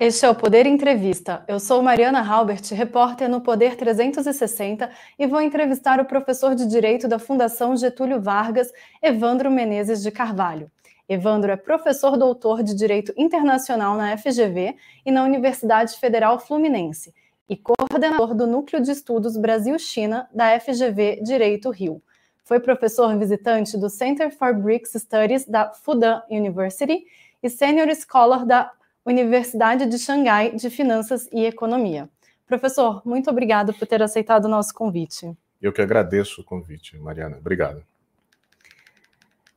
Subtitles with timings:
[0.00, 1.44] Este é o Poder Entrevista.
[1.46, 7.06] Eu sou Mariana Halbert, repórter no Poder 360 e vou entrevistar o professor de Direito
[7.06, 10.70] da Fundação Getúlio Vargas, Evandro Menezes de Carvalho.
[11.06, 17.12] Evandro é professor doutor de Direito Internacional na FGV e na Universidade Federal Fluminense
[17.46, 22.02] e coordenador do Núcleo de Estudos Brasil-China da FGV Direito Rio.
[22.42, 27.04] Foi professor visitante do Center for BRICS Studies da Fudan University
[27.42, 28.72] e Senior Scholar da
[29.10, 32.08] Universidade de Xangai de Finanças e Economia.
[32.46, 35.36] Professor, muito obrigado por ter aceitado o nosso convite.
[35.60, 37.36] Eu que agradeço o convite, Mariana.
[37.38, 37.82] Obrigado.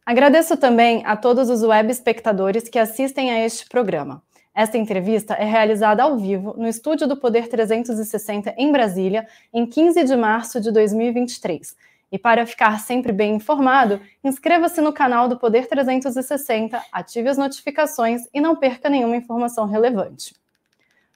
[0.03, 4.23] Agradeço também a todos os web espectadores que assistem a este programa.
[4.55, 10.03] Esta entrevista é realizada ao vivo no estúdio do Poder 360 em Brasília, em 15
[10.03, 11.75] de março de 2023
[12.13, 18.21] e para ficar sempre bem informado, inscreva-se no canal do Poder 360, ative as notificações
[18.31, 20.35] e não perca nenhuma informação relevante.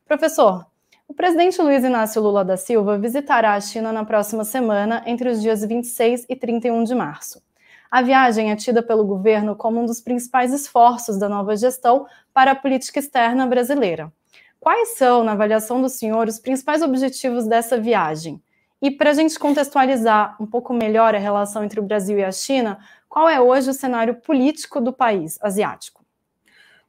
[0.07, 0.65] Professor,
[1.07, 5.39] o presidente Luiz Inácio Lula da Silva visitará a China na próxima semana, entre os
[5.39, 7.43] dias 26 e 31 de março.
[7.91, 12.53] A viagem é tida pelo governo como um dos principais esforços da nova gestão para
[12.53, 14.11] a política externa brasileira.
[14.59, 18.41] Quais são, na avaliação do senhor, os principais objetivos dessa viagem?
[18.81, 22.31] E para a gente contextualizar um pouco melhor a relação entre o Brasil e a
[22.31, 22.79] China,
[23.09, 26.05] qual é hoje o cenário político do país asiático?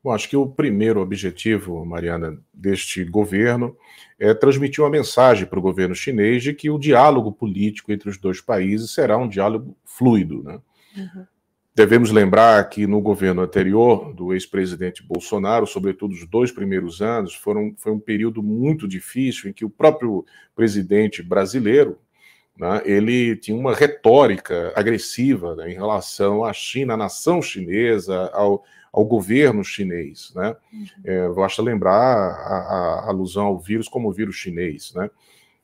[0.03, 3.77] Bom, acho que o primeiro objetivo, Mariana, deste governo
[4.19, 8.16] é transmitir uma mensagem para o governo chinês de que o diálogo político entre os
[8.16, 10.43] dois países será um diálogo fluido.
[10.43, 10.60] Né?
[10.97, 11.27] Uhum.
[11.78, 17.72] Devemos lembrar que no governo anterior do ex-presidente Bolsonaro, sobretudo os dois primeiros anos, foram,
[17.77, 21.97] foi um período muito difícil em que o próprio presidente brasileiro
[22.59, 28.65] né, ele tinha uma retórica agressiva né, em relação à China, à nação chinesa, ao,
[28.93, 30.33] ao governo chinês.
[30.34, 30.56] Né?
[30.72, 30.87] Uhum.
[31.05, 34.93] É, basta lembrar a, a, alusão ao vírus como o vírus chinês.
[34.97, 35.09] Né?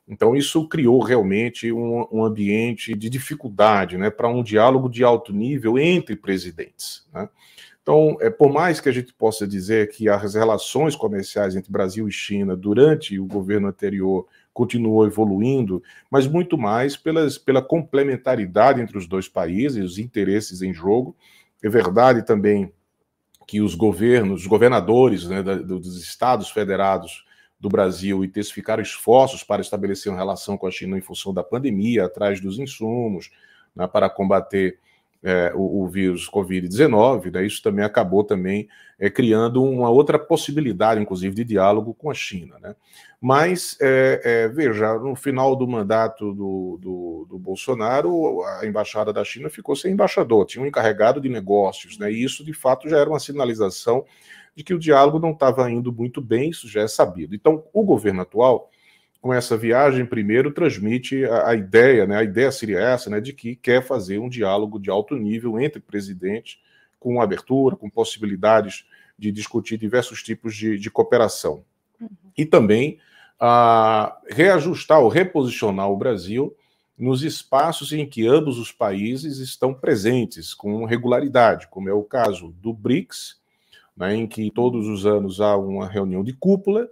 [0.07, 5.33] Então, isso criou realmente um, um ambiente de dificuldade né, para um diálogo de alto
[5.33, 7.07] nível entre presidentes.
[7.11, 7.27] Né?
[7.81, 12.07] Então, é, por mais que a gente possa dizer que as relações comerciais entre Brasil
[12.07, 18.97] e China durante o governo anterior continuou evoluindo, mas muito mais pelas, pela complementaridade entre
[18.97, 21.15] os dois países, os interesses em jogo.
[21.63, 22.71] É verdade também
[23.47, 27.23] que os governos, os governadores né, da, dos estados federados
[27.59, 32.05] do Brasil intensificar esforços para estabelecer uma relação com a China em função da pandemia,
[32.05, 33.31] atrás dos insumos,
[33.75, 34.77] né, para combater
[35.23, 38.67] é, o, o, vírus Covid-19, né, isso também acabou também
[38.99, 42.57] é, criando uma outra possibilidade, inclusive, de diálogo com a China.
[42.61, 42.75] Né?
[43.19, 49.23] Mas, é, é veja, no final do mandato do, do, do, Bolsonaro, a embaixada da
[49.23, 52.99] China ficou sem embaixador, tinha um encarregado de negócios, né, e isso, de fato, já
[52.99, 54.05] era uma sinalização
[54.55, 57.35] de que o diálogo não estava indo muito bem, isso já é sabido.
[57.35, 58.71] Então, o governo atual,
[59.19, 63.33] com essa viagem, primeiro transmite a, a ideia, né, a ideia seria essa, né, de
[63.33, 66.59] que quer fazer um diálogo de alto nível entre presidentes,
[66.99, 68.85] com abertura, com possibilidades
[69.17, 71.63] de discutir diversos tipos de, de cooperação.
[71.99, 72.09] Uhum.
[72.37, 72.97] E também
[73.39, 76.55] a reajustar ou reposicionar o Brasil
[76.97, 82.55] nos espaços em que ambos os países estão presentes com regularidade, como é o caso
[82.61, 83.43] do BRICS
[83.95, 86.89] né, em que todos os anos há uma reunião de cúpula,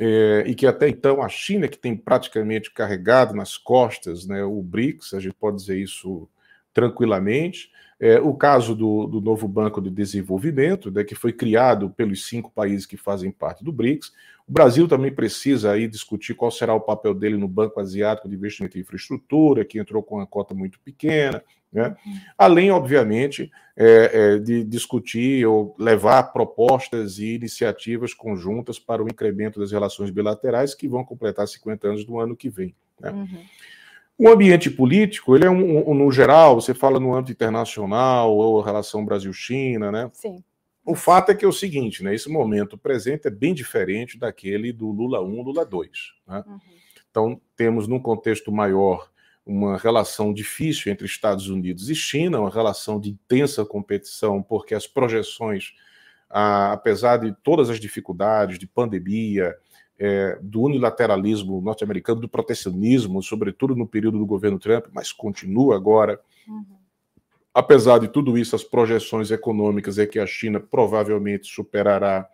[0.00, 4.62] é, e que até então a China, que tem praticamente carregado nas costas né, o
[4.62, 6.28] BRICS, a gente pode dizer isso
[6.72, 7.70] tranquilamente.
[8.00, 12.50] É, o caso do, do, novo Banco de Desenvolvimento, né, que foi criado pelos cinco
[12.50, 14.12] países que fazem parte do BRICS.
[14.48, 18.34] O Brasil também precisa aí discutir qual será o papel dele no Banco Asiático de
[18.34, 21.42] Investimento em Infraestrutura, que entrou com uma cota muito pequena.
[21.72, 21.96] Né?
[22.36, 29.58] Além, obviamente, é, é, de discutir ou levar propostas e iniciativas conjuntas para o incremento
[29.58, 32.74] das relações bilaterais que vão completar 50 anos do ano que vem.
[33.00, 33.10] Né?
[33.10, 33.44] Uhum.
[34.18, 38.60] O ambiente político, ele é um, um, no geral, você fala no âmbito internacional ou
[38.60, 40.10] relação Brasil-China, né?
[40.12, 40.44] Sim.
[40.84, 42.14] O fato é que é o seguinte, né?
[42.14, 45.90] Esse momento presente é bem diferente daquele do Lula 1, Lula 2.
[46.26, 46.44] Né?
[46.46, 46.58] Uhum.
[47.10, 49.10] Então, temos num contexto maior
[49.44, 54.86] uma relação difícil entre Estados Unidos e China, uma relação de intensa competição, porque as
[54.86, 55.74] projeções,
[56.28, 59.54] apesar de todas as dificuldades de pandemia,
[59.98, 66.20] é, do unilateralismo norte-americano, do protecionismo, sobretudo no período do governo Trump, mas continua agora.
[66.48, 66.81] Uhum.
[67.54, 72.26] Apesar de tudo isso, as projeções econômicas é que a China provavelmente superará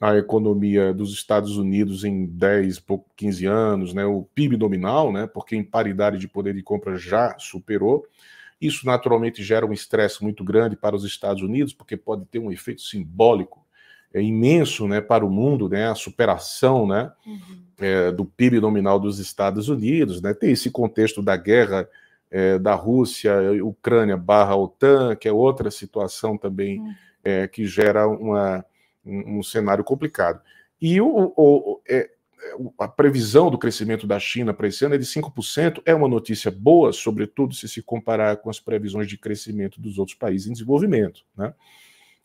[0.00, 2.82] a economia dos Estados Unidos em 10,
[3.16, 7.36] 15 anos, né, o PIB nominal, né, porque em paridade de poder de compra já
[7.38, 8.06] superou.
[8.60, 12.52] Isso naturalmente gera um estresse muito grande para os Estados Unidos, porque pode ter um
[12.52, 13.64] efeito simbólico
[14.12, 17.62] é, imenso né, para o mundo, né, a superação né, uhum.
[17.78, 21.88] é, do PIB nominal dos Estados Unidos, né, tem esse contexto da guerra
[22.30, 26.94] é, da Rússia, Ucrânia barra OTAN, que é outra situação também uhum.
[27.22, 28.64] é, que gera uma,
[29.04, 30.40] um, um, cenário complicado.
[30.80, 32.10] E o, o, é,
[32.78, 36.50] a previsão do crescimento da China para esse ano é de 5%, é uma notícia
[36.50, 41.22] boa, sobretudo se se comparar com as previsões de crescimento dos outros países em desenvolvimento.
[41.36, 41.54] Né?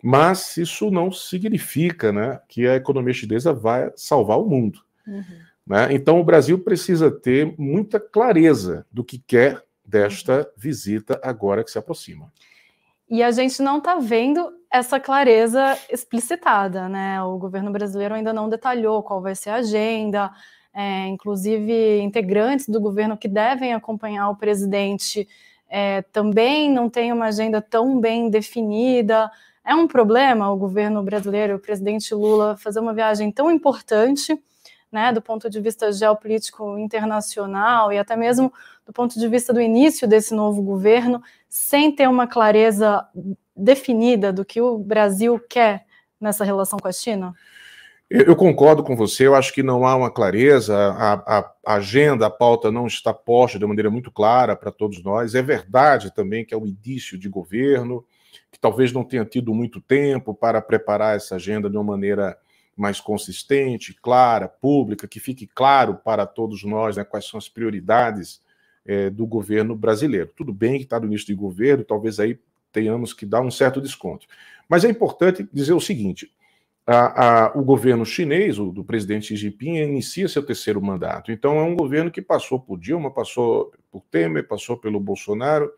[0.04, 4.80] Mas isso não significa né, que a economia chinesa vai salvar o mundo.
[5.06, 5.24] Uhum.
[5.68, 5.94] Né?
[5.94, 10.46] Então, o Brasil precisa ter muita clareza do que quer desta uhum.
[10.56, 12.32] visita agora que se aproxima.
[13.10, 17.22] E a gente não está vendo essa clareza explicitada, né?
[17.24, 20.32] O governo brasileiro ainda não detalhou qual vai ser a agenda,
[20.72, 25.28] é, inclusive integrantes do governo que devem acompanhar o presidente
[25.70, 29.32] é, também não têm uma agenda tão bem definida.
[29.64, 34.36] É um problema o governo brasileiro, o presidente Lula, fazer uma viagem tão importante,
[34.92, 38.52] né, do ponto de vista geopolítico internacional e até mesmo
[38.86, 43.06] do ponto de vista do início desse novo governo, sem ter uma clareza
[43.56, 45.86] definida do que o Brasil quer
[46.20, 47.34] nessa relação com a China?
[48.10, 52.30] Eu concordo com você, eu acho que não há uma clareza, a, a, agenda, a
[52.30, 55.36] pauta não está posta de maneira muito clara para todos nós.
[55.36, 58.04] É verdade também que é o início de governo,
[58.52, 62.36] que talvez não tenha tido muito tempo para preparar essa agenda de uma maneira
[62.80, 68.42] mais consistente, clara, pública, que fique claro para todos nós né, quais são as prioridades
[68.86, 70.32] é, do governo brasileiro.
[70.36, 72.40] Tudo bem que está no início de governo, talvez aí
[72.72, 74.26] tenhamos que dar um certo desconto.
[74.68, 76.32] Mas é importante dizer o seguinte:
[76.88, 81.32] a, a, o governo chinês, o do presidente Xi Jinping, inicia seu terceiro mandato.
[81.32, 85.72] Então é um governo que passou por Dilma, passou por Temer, passou pelo Bolsonaro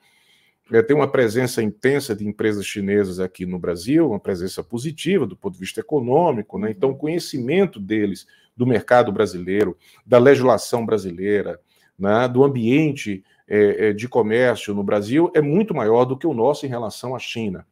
[0.71, 5.35] é, tem uma presença intensa de empresas chinesas aqui no Brasil, uma presença positiva do
[5.35, 6.71] ponto de vista econômico, né?
[6.71, 8.25] então o conhecimento deles
[8.55, 11.59] do mercado brasileiro, da legislação brasileira,
[11.99, 12.27] né?
[12.27, 16.65] do ambiente é, é, de comércio no Brasil é muito maior do que o nosso
[16.65, 17.67] em relação à China.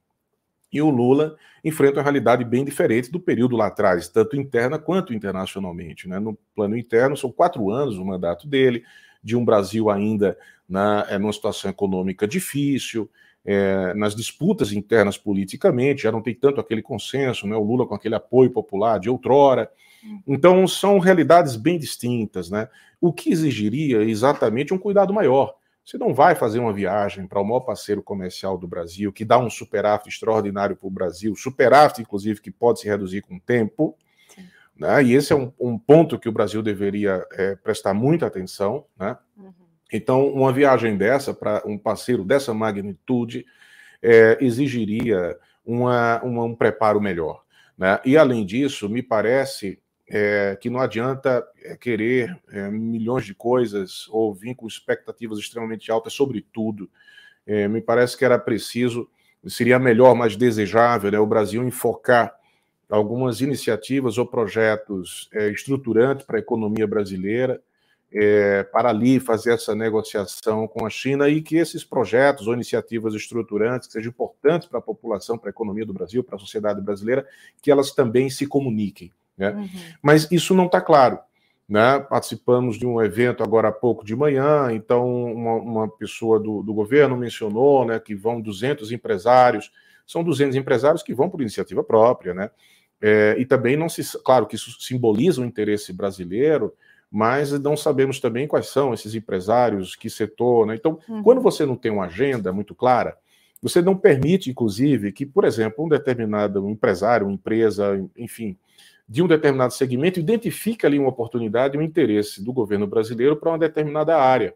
[0.71, 5.13] E o Lula enfrenta uma realidade bem diferente do período lá atrás, tanto interna quanto
[5.13, 6.07] internacionalmente.
[6.07, 6.19] Né?
[6.19, 8.83] No plano interno, são quatro anos o mandato dele,
[9.23, 10.37] de um Brasil ainda
[10.69, 13.09] na, é, numa situação econômica difícil,
[13.43, 17.95] é, nas disputas internas politicamente, já não tem tanto aquele consenso, né, o Lula com
[17.95, 19.69] aquele apoio popular de outrora.
[20.27, 22.69] Então, são realidades bem distintas, né?
[23.01, 25.55] O que exigiria exatamente um cuidado maior.
[25.83, 29.39] Você não vai fazer uma viagem para o maior parceiro comercial do Brasil, que dá
[29.39, 33.97] um superávit extraordinário para o Brasil, superávit, inclusive, que pode se reduzir com o tempo.
[34.77, 35.03] Né?
[35.03, 38.85] E esse é um, um, ponto que o Brasil deveria é, prestar muita atenção.
[38.97, 39.17] Né?
[39.35, 39.53] Uhum.
[39.91, 43.45] Então, uma viagem dessa para um parceiro dessa magnitude
[44.01, 47.43] é, exigiria uma, uma, um preparo melhor.
[47.77, 47.99] Né?
[48.05, 49.79] E, além disso, me parece
[50.09, 55.91] é, que não adianta é, querer é, milhões de coisas ou vir com expectativas extremamente
[55.91, 56.89] altas sobre tudo.
[57.45, 59.09] É, me parece que era preciso,
[59.47, 62.35] seria melhor, mais desejável, né, o Brasil enfocar
[62.89, 67.61] algumas iniciativas ou projetos é, estruturantes para a economia brasileira,
[68.11, 73.13] é, para ali fazer essa negociação com a China e que esses projetos ou iniciativas
[73.13, 76.81] estruturantes, que sejam importantes para a população, para a economia do Brasil, para a sociedade
[76.81, 77.25] brasileira,
[77.61, 79.11] que elas também se comuniquem.
[79.37, 79.51] Né?
[79.51, 79.69] Uhum.
[80.01, 81.19] Mas isso não está claro.
[81.67, 81.99] Né?
[81.99, 86.73] Participamos de um evento agora há pouco de manhã, então uma, uma pessoa do, do,
[86.73, 89.71] governo mencionou né, que vão 200 empresários,
[90.05, 92.49] são 200 empresários que vão por iniciativa própria, né?
[93.01, 96.73] É, e também não se, claro que isso simboliza o interesse brasileiro,
[97.11, 100.75] mas não sabemos também quais são esses empresários, que setor, né?
[100.75, 101.23] Então, uhum.
[101.23, 103.17] quando você não tem uma agenda muito clara,
[103.61, 108.57] você não permite, inclusive, que, por exemplo, um determinado empresário, uma empresa, enfim,
[109.07, 113.57] de um determinado segmento, identifique ali uma oportunidade, um interesse do governo brasileiro para uma
[113.57, 114.53] determinada área.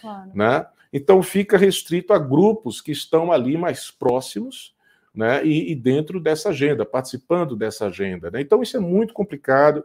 [0.00, 0.30] Claro.
[0.32, 0.64] Né?
[0.92, 4.74] Então, fica restrito a grupos que estão ali mais próximos
[5.12, 5.44] né?
[5.44, 8.30] e, e dentro dessa agenda, participando dessa agenda.
[8.30, 8.40] Né?
[8.40, 9.84] Então, isso é muito complicado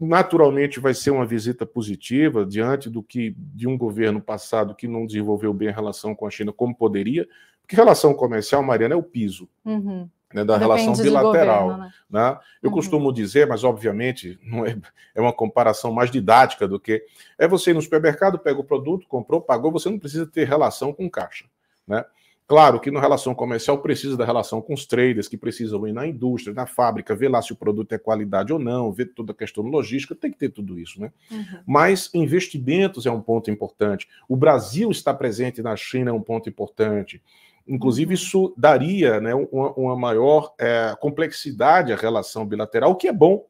[0.00, 5.04] naturalmente vai ser uma visita positiva diante do que de um governo passado que não
[5.04, 7.28] desenvolveu bem a relação com a China como poderia,
[7.60, 9.48] porque relação comercial, Mariana, é o piso.
[9.64, 10.08] Uhum.
[10.32, 11.62] Né, da Depende relação bilateral.
[11.64, 11.92] Governo, né?
[12.08, 12.38] Né?
[12.62, 12.76] Eu uhum.
[12.76, 14.76] costumo dizer, mas obviamente não é,
[15.14, 17.04] é uma comparação mais didática do que
[17.36, 20.92] é você ir no supermercado, pega o produto, comprou, pagou, você não precisa ter relação
[20.92, 21.46] com caixa.
[21.86, 22.04] Né?
[22.50, 26.04] Claro que na relação comercial precisa da relação com os traders, que precisam ir na
[26.04, 29.34] indústria, na fábrica, ver lá se o produto é qualidade ou não, ver toda a
[29.36, 31.12] questão logística, tem que ter tudo isso, né?
[31.30, 31.44] Uhum.
[31.64, 34.08] Mas investimentos é um ponto importante.
[34.28, 37.22] O Brasil está presente na China é um ponto importante.
[37.68, 43.12] Inclusive, isso daria né, uma, uma maior é, complexidade à relação bilateral, o que é
[43.12, 43.46] bom,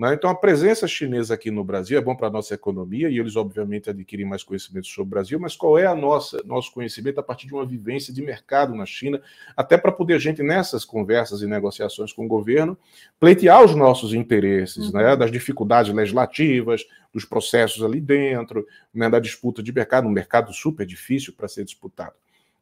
[0.00, 0.14] né?
[0.14, 3.36] Então, a presença chinesa aqui no Brasil é bom para a nossa economia e eles,
[3.36, 7.22] obviamente, adquirem mais conhecimento sobre o Brasil, mas qual é a nossa nosso conhecimento a
[7.22, 9.20] partir de uma vivência de mercado na China,
[9.54, 12.78] até para poder a gente, nessas conversas e negociações com o governo,
[13.20, 15.12] pleitear os nossos interesses, né?
[15.12, 15.18] uhum.
[15.18, 19.10] das dificuldades legislativas, dos processos ali dentro, né?
[19.10, 22.14] da disputa de mercado, um mercado super difícil para ser disputado.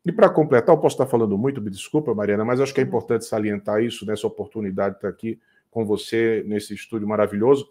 [0.05, 2.83] E para completar, eu posso estar falando muito, me desculpa, Mariana, mas acho que é
[2.83, 2.89] uhum.
[2.89, 5.39] importante salientar isso, nessa oportunidade de estar aqui
[5.79, 7.71] com você nesse estúdio maravilhoso,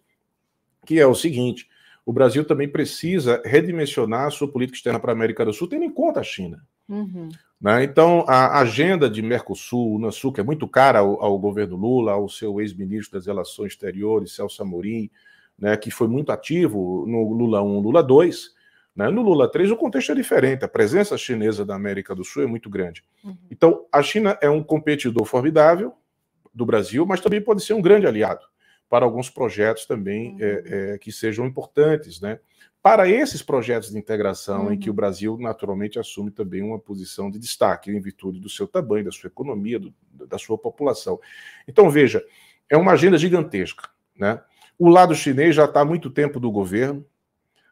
[0.85, 1.67] que é o seguinte:
[2.05, 5.83] o Brasil também precisa redimensionar a sua política externa para a América do Sul, tendo
[5.83, 6.65] em conta a China.
[6.87, 7.27] Uhum.
[7.59, 7.83] Né?
[7.83, 12.29] Então, a agenda de Mercosul, Unasul, que é muito cara ao, ao governo Lula, ao
[12.29, 15.09] seu ex-ministro das Relações Exteriores, Celso Amorim,
[15.59, 18.51] né, que foi muito ativo no Lula 1, Lula 2.
[18.95, 19.09] Né?
[19.09, 22.47] No Lula 3, o contexto é diferente, a presença chinesa da América do Sul é
[22.47, 23.03] muito grande.
[23.21, 23.35] Uhum.
[23.51, 25.93] Então, a China é um competidor formidável,
[26.57, 28.43] do Brasil, mas também pode ser um grande aliado
[28.89, 30.39] para alguns projetos também uhum.
[30.41, 32.39] é, é, que sejam importantes, né?
[32.81, 34.73] Para esses projetos de integração uhum.
[34.73, 34.95] em que o uhum.
[34.95, 39.27] Brasil naturalmente assume também uma posição de destaque em virtude do seu tamanho, da sua
[39.27, 41.19] economia, do, da sua população.
[41.67, 42.23] Então veja,
[42.69, 44.41] é uma agenda gigantesca, né?
[44.79, 47.05] O lado chinês já está há muito tempo do governo,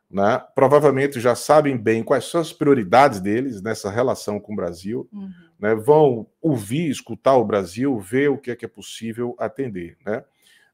[0.09, 0.41] né?
[0.53, 5.31] provavelmente já sabem bem quais são as prioridades deles nessa relação com o Brasil, uhum.
[5.59, 5.75] né?
[5.75, 9.97] vão ouvir, escutar o Brasil, ver o que é que é possível atender.
[10.05, 10.23] Né?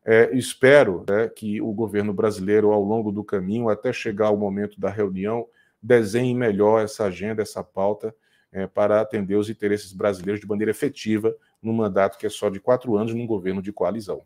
[0.03, 4.79] É, espero né, que o governo brasileiro, ao longo do caminho, até chegar ao momento
[4.79, 5.47] da reunião,
[5.81, 8.13] desenhe melhor essa agenda, essa pauta,
[8.51, 12.59] é, para atender os interesses brasileiros de maneira efetiva, num mandato que é só de
[12.59, 14.23] quatro anos, num governo de coalizão.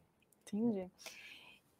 [0.47, 0.87] Entendi.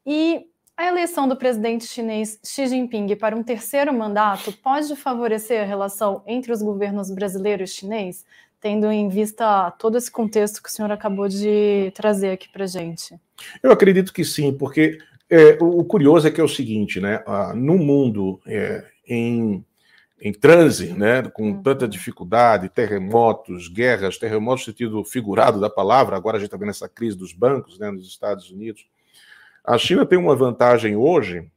[0.05, 5.65] E a eleição do presidente chinês Xi Jinping para um terceiro mandato pode favorecer a
[5.65, 8.25] relação entre os governos brasileiro e chinês,
[8.59, 13.15] tendo em vista todo esse contexto que o senhor acabou de trazer aqui para gente?
[13.63, 14.97] Eu acredito que sim, porque
[15.29, 17.23] é, o curioso é que é o seguinte, né?
[17.25, 19.63] Ah, no mundo é, em,
[20.19, 21.63] em transe, né, com uhum.
[21.63, 26.71] tanta dificuldade, terremotos, guerras, terremotos no sentido figurado da palavra, agora a gente está vendo
[26.71, 28.85] essa crise dos bancos né, nos Estados Unidos
[29.65, 31.49] a China tem uma vantagem hoje,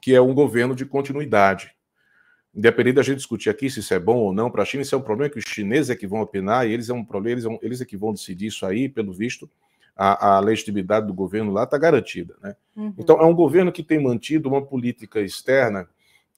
[0.00, 1.74] que é um governo de continuidade.
[2.54, 4.94] Independente da gente discutir aqui se isso é bom ou não, para a China isso
[4.94, 7.40] é um problema que os chineses é que vão opinar e eles é um problema,
[7.40, 9.48] eles, eles é que vão decidir isso aí, pelo visto,
[9.96, 12.34] a, a legitimidade do governo lá está garantida.
[12.42, 12.56] Né?
[12.76, 12.94] Uhum.
[12.98, 15.88] Então, é um governo que tem mantido uma política externa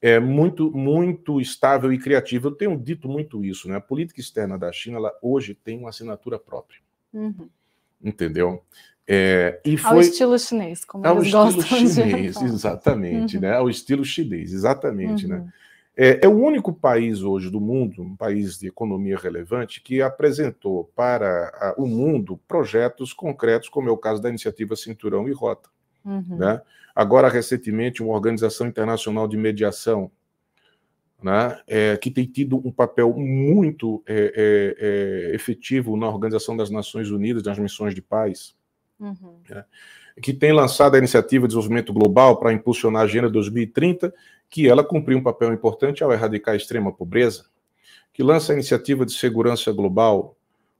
[0.01, 2.47] é, muito, muito estável e criativa.
[2.47, 3.67] Eu tenho dito muito isso.
[3.67, 3.77] Né?
[3.77, 6.79] A política externa da China ela hoje tem uma assinatura própria.
[7.13, 7.49] Uhum.
[8.03, 8.63] Entendeu?
[9.07, 13.41] É, e foi, ao estilo chinês, como ao eles gostam chinês, de exatamente, uhum.
[13.41, 13.53] né?
[13.53, 15.37] Ao estilo chinês, exatamente, né?
[15.37, 15.43] uhum.
[15.43, 15.53] né?
[15.97, 20.91] É, é, o único país hoje do mundo, um país de economia relevante, que apresentou
[20.93, 25.69] para a, o mundo projetos concretos, como é o caso da iniciativa Cinturão e Rota.
[26.03, 26.37] Uhum.
[26.37, 26.61] Né?
[26.93, 30.11] Agora, recentemente, uma organização internacional de mediação,
[31.23, 36.69] né, é, que tem tido um papel muito é, é, é efetivo na Organização das
[36.69, 38.53] Nações Unidas, nas missões de paz,
[38.99, 39.41] Uhum.
[39.49, 39.65] Né,
[40.21, 44.13] que tem lançado a iniciativa de desenvolvimento global para impulsionar a Agenda 2030,
[44.49, 47.45] que ela cumpriu um papel importante ao erradicar a extrema pobreza,
[48.13, 50.37] que lança a iniciativa de segurança global,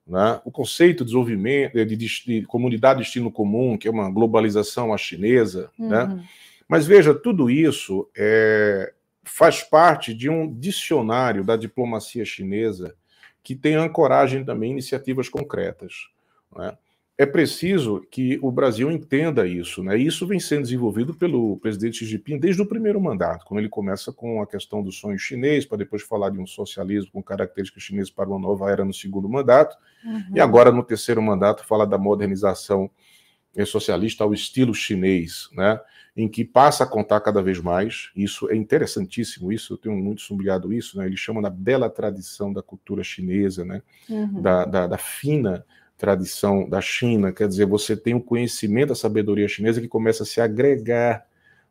[0.07, 4.09] né, o conceito de desenvolvimento de, de, de, comunidade de destino comum, que é uma
[4.09, 6.03] globalização à chinesa, né.
[6.03, 6.15] uhum.
[6.15, 6.25] né?
[6.67, 8.91] Mas veja, tudo isso é,
[9.23, 12.95] faz parte de um dicionário da diplomacia chinesa
[13.43, 16.07] que tem ancoragem também em iniciativas concretas.
[16.55, 16.75] Né?
[17.17, 19.97] É preciso que o Brasil entenda isso, né?
[19.97, 24.11] Isso vem sendo desenvolvido pelo presidente Xi Jinping desde o primeiro mandato, quando ele começa
[24.11, 28.09] com a questão do sonho chinês, para depois falar de um socialismo com características chinesas
[28.09, 30.35] para uma nova era no segundo mandato, uhum.
[30.35, 32.89] e agora no terceiro mandato fala da modernização
[33.65, 35.79] socialista ao estilo chinês, né?
[36.17, 38.09] Em que passa a contar cada vez mais.
[38.13, 39.51] Isso é interessantíssimo.
[39.51, 41.05] Isso eu tenho muito sublinhado isso, né?
[41.05, 43.81] Ele chama da bela tradição da cultura chinesa, né?
[44.09, 44.41] Uhum.
[44.41, 45.65] Da, da, da fina
[45.97, 50.25] tradição da China, quer dizer, você tem o conhecimento da sabedoria chinesa que começa a
[50.25, 51.25] se agregar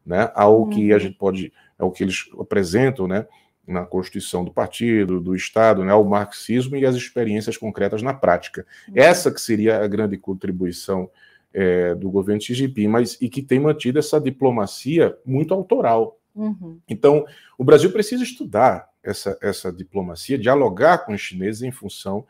[0.05, 0.71] né, ao uhum.
[0.71, 1.01] que a uhum.
[1.01, 3.27] gente pode, ao que eles apresentam, né,
[3.67, 8.67] na constituição do partido, do Estado, né, ao marxismo e as experiências concretas na prática.
[8.89, 8.95] Uhum.
[8.97, 11.11] Essa que seria a grande contribuição
[11.53, 16.19] é, do governo Xi Jinping, mas e que tem mantido essa diplomacia muito autoral.
[16.35, 16.79] Uhum.
[16.89, 17.25] Então,
[17.57, 22.27] o Brasil precisa estudar essa, essa diplomacia, dialogar com os chineses em função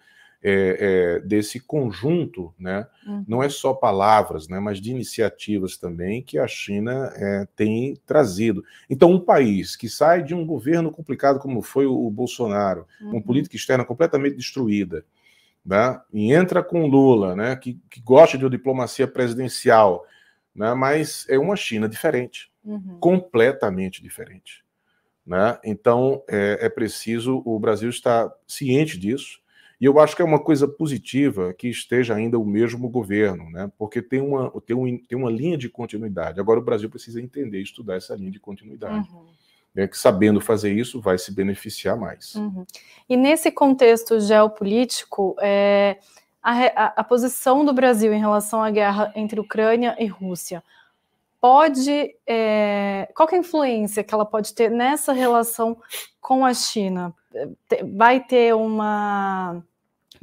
[0.46, 2.86] é, é, desse conjunto, né?
[3.06, 3.24] Uhum.
[3.26, 4.60] não é só palavras, né?
[4.60, 8.62] mas de iniciativas também que a China é, tem trazido.
[8.88, 13.12] Então, um país que sai de um governo complicado como foi o, Bolsonaro, uhum.
[13.12, 15.06] com política externa completamente destruída,
[15.64, 15.98] né?
[16.12, 17.56] e entra com Lula, né?
[17.56, 20.04] que, que gosta de uma diplomacia presidencial,
[20.54, 20.74] né?
[20.74, 22.98] mas é uma China diferente, uhum.
[23.00, 24.62] completamente diferente.
[25.26, 25.58] Né?
[25.64, 29.42] Então, é, é preciso, o Brasil estar ciente disso,
[29.84, 33.70] e eu acho que é uma coisa positiva que esteja ainda o mesmo governo, né?
[33.76, 36.40] porque tem uma, tem, um, tem uma linha de continuidade.
[36.40, 39.06] Agora o Brasil precisa entender e estudar essa linha de continuidade.
[39.10, 39.26] Uhum.
[39.74, 39.86] Né?
[39.86, 42.34] Que sabendo fazer isso, vai se beneficiar mais.
[42.34, 42.64] Uhum.
[43.06, 45.98] E nesse contexto geopolítico, é,
[46.42, 50.64] a, a, a posição do Brasil em relação à guerra entre Ucrânia e Rússia
[51.38, 52.16] pode.
[52.26, 55.76] É, qual é a influência que ela pode ter nessa relação
[56.22, 57.14] com a China?
[57.94, 59.62] vai ter uma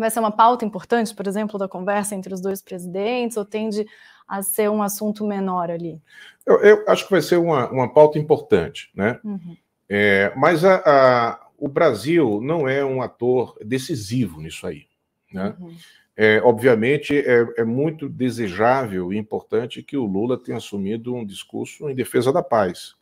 [0.01, 3.85] vai ser uma pauta importante, por exemplo, da conversa entre os dois presidentes, ou tende
[4.27, 6.01] a ser um assunto menor ali?
[6.45, 9.19] Eu, eu acho que vai ser uma, uma pauta importante, né?
[9.23, 9.55] Uhum.
[9.89, 14.87] É, mas a, a, o Brasil não é um ator decisivo nisso aí,
[15.31, 15.55] né?
[15.59, 15.75] Uhum.
[16.15, 21.89] É, obviamente, é, é, muito desejável e importante que o Lula tenha assumido um discurso
[21.89, 22.95] em defesa da paz.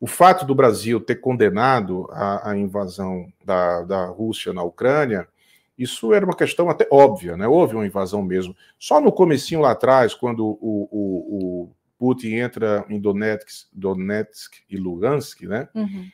[0.00, 5.28] O fato do Brasil ter condenado a, a invasão da, da Rússia na Ucrânia,
[5.78, 7.46] isso era uma questão até óbvia, né?
[7.46, 8.54] Houve uma invasão mesmo.
[8.78, 14.76] Só no comecinho lá atrás, quando o, o, o Putin entra em Donetsk, Donetsk e
[14.76, 15.68] Lugansk, né?
[15.74, 16.08] Uhum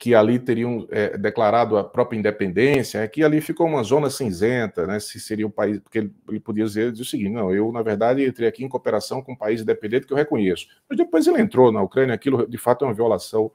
[0.00, 4.86] que ali teriam é, declarado a própria independência, é que ali ficou uma zona cinzenta,
[4.86, 4.98] né?
[4.98, 7.82] Se seria um país, porque ele, ele podia dizer, dizer, o seguinte: não, eu, na
[7.82, 10.66] verdade, entrei aqui em cooperação com um país independente que eu reconheço.
[10.88, 13.52] Mas depois ele entrou na Ucrânia, aquilo de fato é uma violação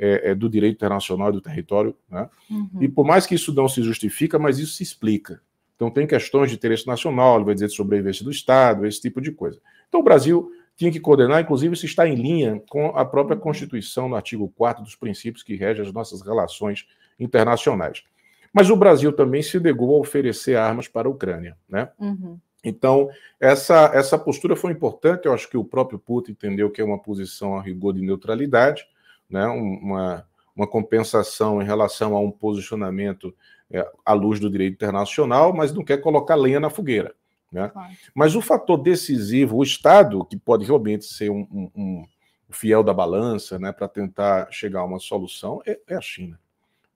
[0.00, 2.26] é, é, do direito internacional do território, né?
[2.50, 2.70] Uhum.
[2.80, 5.42] E por mais que isso não se justifica, mas isso se explica.
[5.76, 9.20] Então tem questões de interesse nacional, ele vai dizer de sobrevivência do Estado, esse tipo
[9.20, 9.60] de coisa.
[9.88, 13.42] Então o Brasil tinha que coordenar, inclusive se está em linha com a própria uhum.
[13.42, 16.86] Constituição, no artigo 4 dos princípios que regem as nossas relações
[17.18, 18.02] internacionais.
[18.50, 21.90] Mas o Brasil também se negou a oferecer armas para a Ucrânia, né?
[21.98, 22.38] Uhum.
[22.64, 23.08] Então,
[23.38, 26.98] essa, essa postura foi importante, eu acho que o próprio Putin entendeu que é uma
[26.98, 28.86] posição a rigor de neutralidade,
[29.30, 29.46] né?
[29.46, 33.34] uma, uma compensação em relação a um posicionamento
[33.70, 37.14] é, à luz do direito internacional, mas não quer colocar lenha na fogueira.
[37.50, 37.68] Né?
[37.68, 37.92] Claro.
[38.14, 42.06] Mas o fator decisivo, o Estado, que pode realmente ser um, um, um
[42.50, 46.38] fiel da balança né, para tentar chegar a uma solução, é, é a China.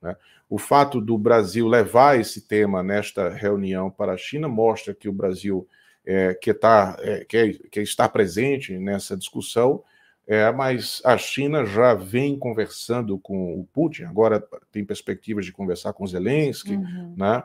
[0.00, 0.16] Né?
[0.48, 5.12] O fato do Brasil levar esse tema nesta reunião para a China mostra que o
[5.12, 5.66] Brasil
[6.04, 9.82] é, quer, tá, é, quer, quer estar presente nessa discussão,
[10.26, 15.92] é, mas a China já vem conversando com o Putin, agora tem perspectivas de conversar
[15.92, 17.14] com Zelensky, uhum.
[17.16, 17.42] né?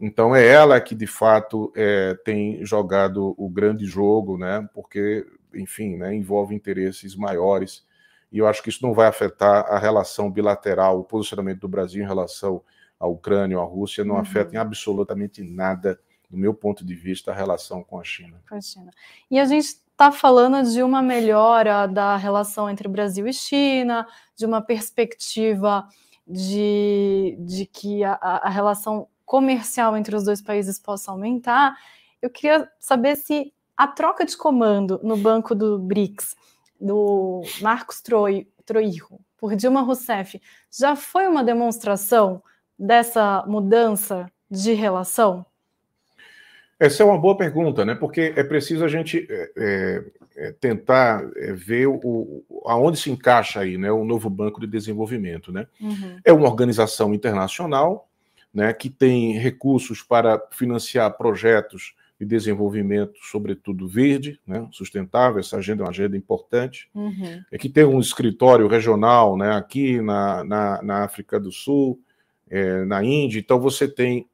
[0.00, 4.66] Então é ela que de fato é, tem jogado o grande jogo, né?
[4.74, 7.84] Porque, enfim, né, envolve interesses maiores.
[8.32, 12.02] E eu acho que isso não vai afetar a relação bilateral, o posicionamento do Brasil
[12.02, 12.62] em relação
[12.98, 14.22] à Ucrânia ou à Rússia, não uhum.
[14.22, 18.40] afeta em absolutamente nada, do meu ponto de vista, a relação com a China.
[18.48, 18.90] Com a China.
[19.30, 24.44] E a gente está falando de uma melhora da relação entre Brasil e China, de
[24.44, 25.86] uma perspectiva
[26.26, 31.76] de, de que a, a relação comercial entre os dois países possa aumentar,
[32.20, 36.34] eu queria saber se a troca de comando no banco do BRICS,
[36.80, 40.42] do Marcos Troi, Troijo, por Dilma Rousseff,
[40.76, 42.42] já foi uma demonstração
[42.76, 45.46] dessa mudança de relação?
[46.84, 47.94] Essa é uma boa pergunta, né?
[47.94, 50.04] Porque é preciso a gente é, é,
[50.36, 53.92] é tentar é, ver o, aonde se encaixa aí, né?
[53.92, 55.68] O novo Banco de Desenvolvimento, né?
[55.80, 56.18] Uhum.
[56.24, 58.08] É uma organização internacional
[58.52, 65.82] né, que tem recursos para financiar projetos de desenvolvimento, sobretudo verde, né, sustentável, essa agenda
[65.82, 67.42] é uma agenda importante, uhum.
[67.50, 71.98] é que tem um escritório regional né, aqui na, na, na África do Sul,
[72.48, 74.28] é, na Índia, então você tem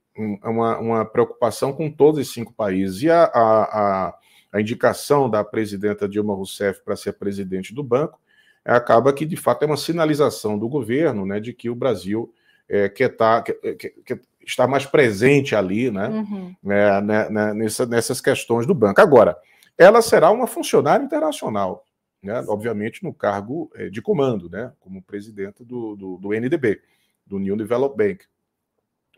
[0.44, 3.02] uma, uma, preocupação com todos os cinco países.
[3.02, 4.14] E a, a,
[4.52, 8.20] a indicação da presidenta Dilma Rousseff para ser presidente do banco
[8.64, 12.33] acaba que, de fato, é uma sinalização do governo né, de que o Brasil
[12.68, 16.54] é, que está que, que, que está mais presente ali, né, uhum.
[16.70, 19.00] é, né, nessa, nessas questões do banco.
[19.00, 19.37] Agora,
[19.76, 21.85] ela será uma funcionária internacional,
[22.22, 26.81] né, obviamente no cargo é, de comando, né, como presidenta do, do, do NDB,
[27.26, 28.24] do New Development Bank.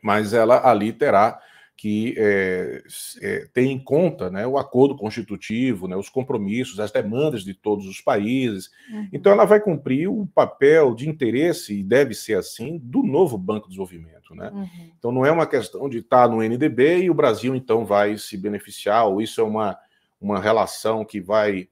[0.02, 1.40] Mas ela ali terá
[1.80, 2.82] que é,
[3.22, 7.86] é, tem em conta né, o acordo constitutivo, né, os compromissos, as demandas de todos
[7.86, 8.68] os países.
[8.92, 9.08] Uhum.
[9.10, 13.62] Então, ela vai cumprir o papel de interesse, e deve ser assim, do novo Banco
[13.62, 14.34] de Desenvolvimento.
[14.34, 14.50] Né?
[14.52, 14.90] Uhum.
[14.98, 18.36] Então, não é uma questão de estar no NDB e o Brasil, então, vai se
[18.36, 19.74] beneficiar, ou isso é uma,
[20.20, 21.66] uma relação que vai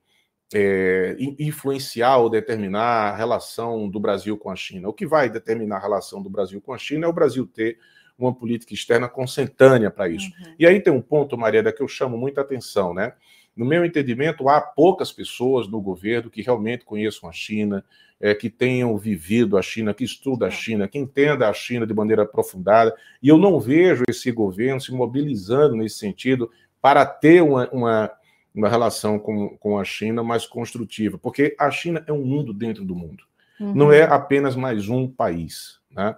[0.55, 4.89] é, influenciar ou determinar a relação do Brasil com a China.
[4.89, 7.77] O que vai determinar a relação do Brasil com a China é o Brasil ter
[8.19, 10.27] uma política externa consentânea para isso.
[10.27, 10.55] Uhum.
[10.59, 13.13] E aí tem um ponto, Mariana, que eu chamo muita atenção, né?
[13.57, 17.85] No meu entendimento, há poucas pessoas no governo que realmente conheçam a China,
[18.21, 21.95] é, que tenham vivido a China, que estudam a China, que entendam a China de
[21.95, 22.95] maneira aprofundada.
[23.23, 26.51] E eu não vejo esse governo se mobilizando nesse sentido
[26.81, 28.13] para ter uma, uma,
[28.55, 32.85] uma relação com, com a China mais construtiva, porque a China é um mundo dentro
[32.85, 33.25] do mundo.
[33.59, 33.75] Uhum.
[33.75, 35.81] Não é apenas mais um país.
[35.91, 36.15] Né?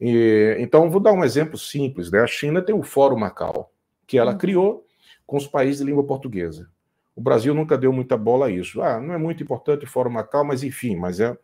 [0.00, 2.10] E, então, vou dar um exemplo simples.
[2.10, 2.20] Né?
[2.20, 3.72] A China tem o Fórum Macau,
[4.06, 4.38] que ela uhum.
[4.38, 4.86] criou
[5.26, 6.68] com os países de língua portuguesa.
[7.14, 8.80] O Brasil nunca deu muita bola a isso.
[8.80, 11.36] Ah, não é muito importante o Fórum Macau, mas enfim, mas é.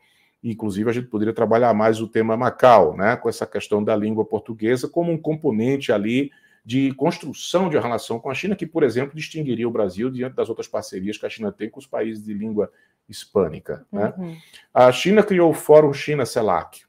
[0.42, 4.24] Inclusive, a gente poderia trabalhar mais o tema Macau, né, com essa questão da língua
[4.24, 6.30] portuguesa como um componente ali
[6.64, 10.48] de construção de relação com a China, que, por exemplo, distinguiria o Brasil diante das
[10.48, 12.72] outras parcerias que a China tem com os países de língua
[13.08, 13.86] hispânica.
[13.90, 14.12] Né?
[14.18, 14.36] Uhum.
[14.74, 16.82] A China criou o Fórum China-CELAC,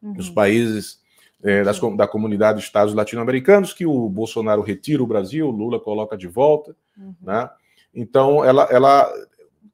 [0.00, 0.14] uhum.
[0.16, 0.97] os países
[1.42, 5.78] é, das, da comunidade de Estados latino-americanos, que o Bolsonaro retira o Brasil, o Lula
[5.78, 6.74] coloca de volta.
[6.96, 7.14] Uhum.
[7.22, 7.48] Né?
[7.94, 9.12] Então, ela, ela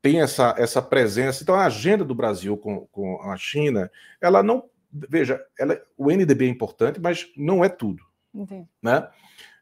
[0.02, 1.42] tem essa, essa presença.
[1.42, 4.64] Então, a agenda do Brasil com, com a China, ela não.
[4.92, 8.02] Veja, ela, o NDB é importante, mas não é tudo.
[8.32, 8.68] Entendi.
[8.82, 9.08] Né?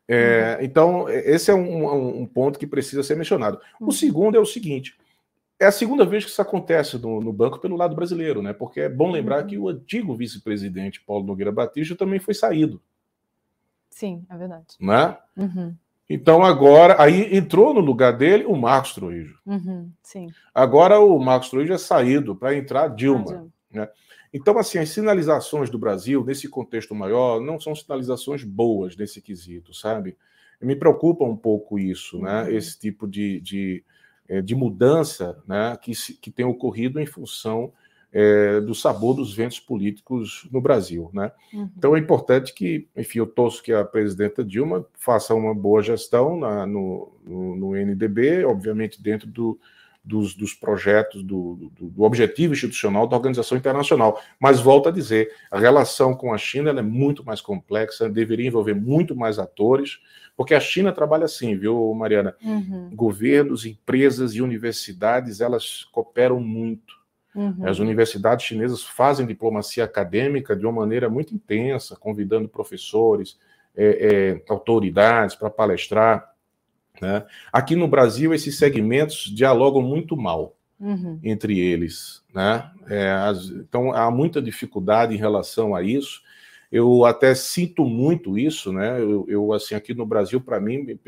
[0.09, 0.65] É, uhum.
[0.65, 3.61] Então, esse é um, um, ponto que precisa ser mencionado.
[3.81, 3.88] Uhum.
[3.88, 4.97] O segundo é o seguinte:
[5.62, 8.53] é a segunda vez que isso acontece no, no, banco pelo lado brasileiro, né?
[8.53, 9.46] Porque é bom lembrar uhum.
[9.46, 12.83] que o antigo vice-presidente Paulo Nogueira Batista também foi saído.
[13.88, 14.66] Sim, é verdade.
[14.81, 15.16] Né?
[15.37, 15.75] Uhum.
[16.11, 19.38] Então agora, aí entrou no lugar dele o Marcos Troijo.
[19.46, 20.29] Uhum, sim.
[20.53, 23.22] Agora o Marcos Troijo é saído para entrar Dilma.
[23.22, 23.53] Ah, Dilma.
[23.70, 23.88] Né?
[24.35, 29.75] Então, assim, as sinalizações do Brasil, nesse contexto maior, não são sinalizações boas nesse quesito,
[29.75, 30.16] sabe?
[30.61, 32.44] Me preocupa um pouco isso, né?
[32.44, 32.51] Uhum.
[32.51, 33.85] Esse tipo de, de
[34.40, 37.73] de mudança né, que, que tem ocorrido em função
[38.12, 41.11] é, do sabor dos ventos políticos no Brasil.
[41.12, 41.33] Né?
[41.53, 41.71] Uhum.
[41.77, 46.38] Então é importante que, enfim, eu torço que a presidenta Dilma faça uma boa gestão
[46.38, 49.59] na, no, no, no, NDB, obviamente dentro do,
[50.05, 54.21] dos, dos projetos, do, do, do, objetivo institucional da organização internacional.
[54.41, 58.75] Mas volto a dizer, a relação com a China é muito mais complexa, deveria envolver
[58.75, 60.01] muito mais atores,
[60.37, 62.35] porque a China trabalha assim, viu, Mariana?
[62.43, 62.91] Uhum.
[62.95, 67.01] Governos, empresas e universidades, elas cooperam muito.
[67.35, 67.67] Uhum.
[67.67, 73.38] As universidades chinesas fazem diplomacia acadêmica de uma maneira muito intensa, convidando professores,
[73.77, 76.32] é, é, autoridades para palestrar.
[77.00, 77.24] Né?
[77.52, 81.18] Aqui no Brasil, esses segmentos dialogam muito mal uhum.
[81.22, 82.22] entre eles.
[82.35, 82.70] Né?
[82.88, 86.20] É, as, então, há muita dificuldade em relação a isso.
[86.70, 88.98] Eu até sinto muito isso, né?
[88.98, 90.98] Eu, eu assim, aqui no Brasil, para mim, me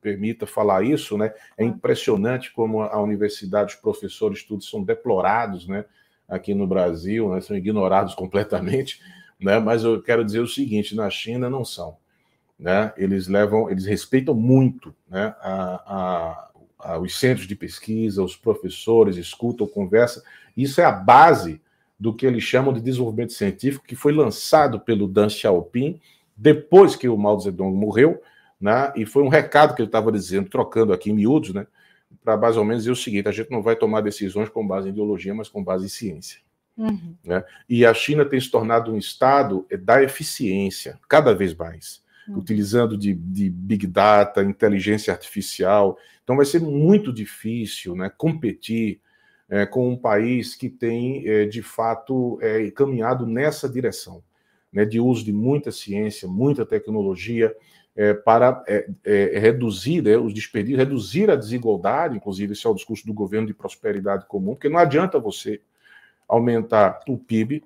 [0.00, 1.34] permita falar isso, né?
[1.58, 5.84] É impressionante como a universidade, os professores, todos são deplorados, né?
[6.28, 7.40] Aqui no Brasil, né?
[7.40, 9.00] são ignorados completamente,
[9.40, 9.58] né?
[9.58, 11.96] Mas eu quero dizer o seguinte: na China não são,
[12.58, 12.92] né?
[12.96, 15.34] Eles levam, eles respeitam muito, né?
[15.40, 20.22] A, a, a, os centros de pesquisa, os professores escutam, conversa.
[20.56, 21.60] Isso é a base
[21.98, 26.00] do que eles chamam de desenvolvimento científico, que foi lançado pelo Deng Xiaoping
[26.36, 28.20] depois que o Mao Zedong morreu,
[28.60, 28.92] né?
[28.94, 31.66] E foi um recado que ele estava dizendo, trocando aqui em miúdos, né?
[32.22, 34.88] Para mais ou menos dizer o seguinte: a gente não vai tomar decisões com base
[34.88, 36.40] em ideologia, mas com base em ciência.
[36.76, 37.14] Uhum.
[37.24, 37.42] Né?
[37.68, 42.38] E a China tem se tornado um estado da eficiência, cada vez mais, uhum.
[42.38, 45.98] utilizando de, de, big data, inteligência artificial.
[46.22, 48.10] Então vai ser muito difícil, né?
[48.16, 49.00] Competir
[49.48, 54.22] é, com um país que tem, é, de fato, é, caminhado nessa direção,
[54.72, 57.54] né, de uso de muita ciência, muita tecnologia,
[57.96, 62.74] é, para é, é, reduzir né, os desperdícios, reduzir a desigualdade, inclusive esse é o
[62.74, 65.60] discurso do governo de prosperidade comum, porque não adianta você
[66.28, 67.64] aumentar o PIB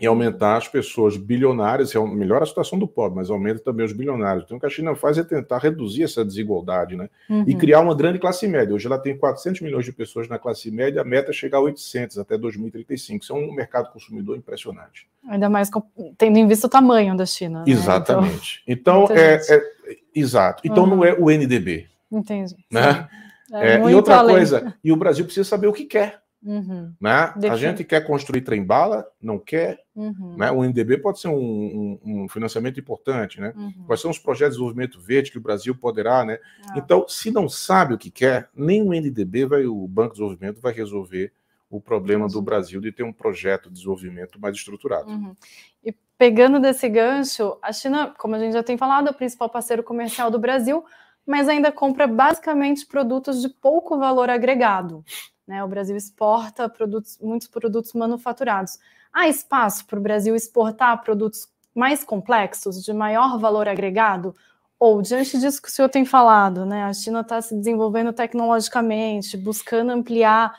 [0.00, 3.92] e aumentar as pessoas bilionárias, é melhora a situação do pobre, mas aumenta também os
[3.92, 4.44] bilionários.
[4.44, 7.10] Então, o que a China faz é tentar reduzir essa desigualdade, né?
[7.28, 7.44] Uhum.
[7.46, 8.74] E criar uma grande classe média.
[8.74, 11.60] Hoje ela tem 400 milhões de pessoas na classe média, a meta é chegar a
[11.60, 13.22] 800 até 2035.
[13.22, 15.06] Isso é um mercado consumidor impressionante.
[15.28, 15.68] Ainda mais
[16.16, 17.58] tendo em vista o tamanho da China.
[17.58, 17.64] Né?
[17.68, 18.62] Exatamente.
[18.66, 20.62] Então, então é, é, exato.
[20.64, 20.96] Então uhum.
[20.96, 21.88] não é o NDB.
[22.10, 22.56] Entendi.
[22.72, 23.06] Né?
[23.52, 24.36] É, e outra além.
[24.36, 26.19] coisa, e o Brasil precisa saber o que quer.
[26.42, 26.92] Uhum.
[27.00, 27.34] Né?
[27.50, 29.82] A gente quer construir trem-bala, não quer.
[29.94, 30.36] Uhum.
[30.36, 30.50] Né?
[30.50, 33.40] O NDB pode ser um, um, um financiamento importante.
[33.40, 33.52] Né?
[33.56, 33.84] Uhum.
[33.86, 36.24] Quais são os projetos de desenvolvimento verde que o Brasil poderá.
[36.24, 36.38] Né?
[36.68, 36.74] Ah.
[36.76, 40.60] Então, se não sabe o que quer, nem o NDB, vai, o Banco de Desenvolvimento,
[40.60, 41.32] vai resolver
[41.70, 45.08] o problema do Brasil de ter um projeto de desenvolvimento mais estruturado.
[45.08, 45.36] Uhum.
[45.84, 49.48] E pegando desse gancho, a China, como a gente já tem falado, é o principal
[49.48, 50.84] parceiro comercial do Brasil,
[51.24, 55.04] mas ainda compra basicamente produtos de pouco valor agregado.
[55.50, 55.64] Né?
[55.64, 58.78] O Brasil exporta produtos, muitos produtos manufaturados.
[59.12, 64.32] Há espaço para o Brasil exportar produtos mais complexos, de maior valor agregado?
[64.78, 69.36] Ou, diante disso que o senhor tem falado, né, a China está se desenvolvendo tecnologicamente,
[69.36, 70.56] buscando ampliar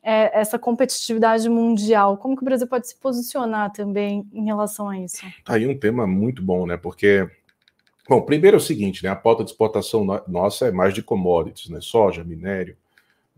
[0.00, 2.16] é, essa competitividade mundial.
[2.16, 5.26] Como que o Brasil pode se posicionar também em relação a isso?
[5.44, 6.76] Tá aí um tema muito bom, né?
[6.76, 7.28] Porque,
[8.08, 9.10] bom, primeiro é o seguinte, né?
[9.10, 11.80] A pauta de exportação nossa é mais de commodities, né?
[11.82, 12.76] Soja, minério,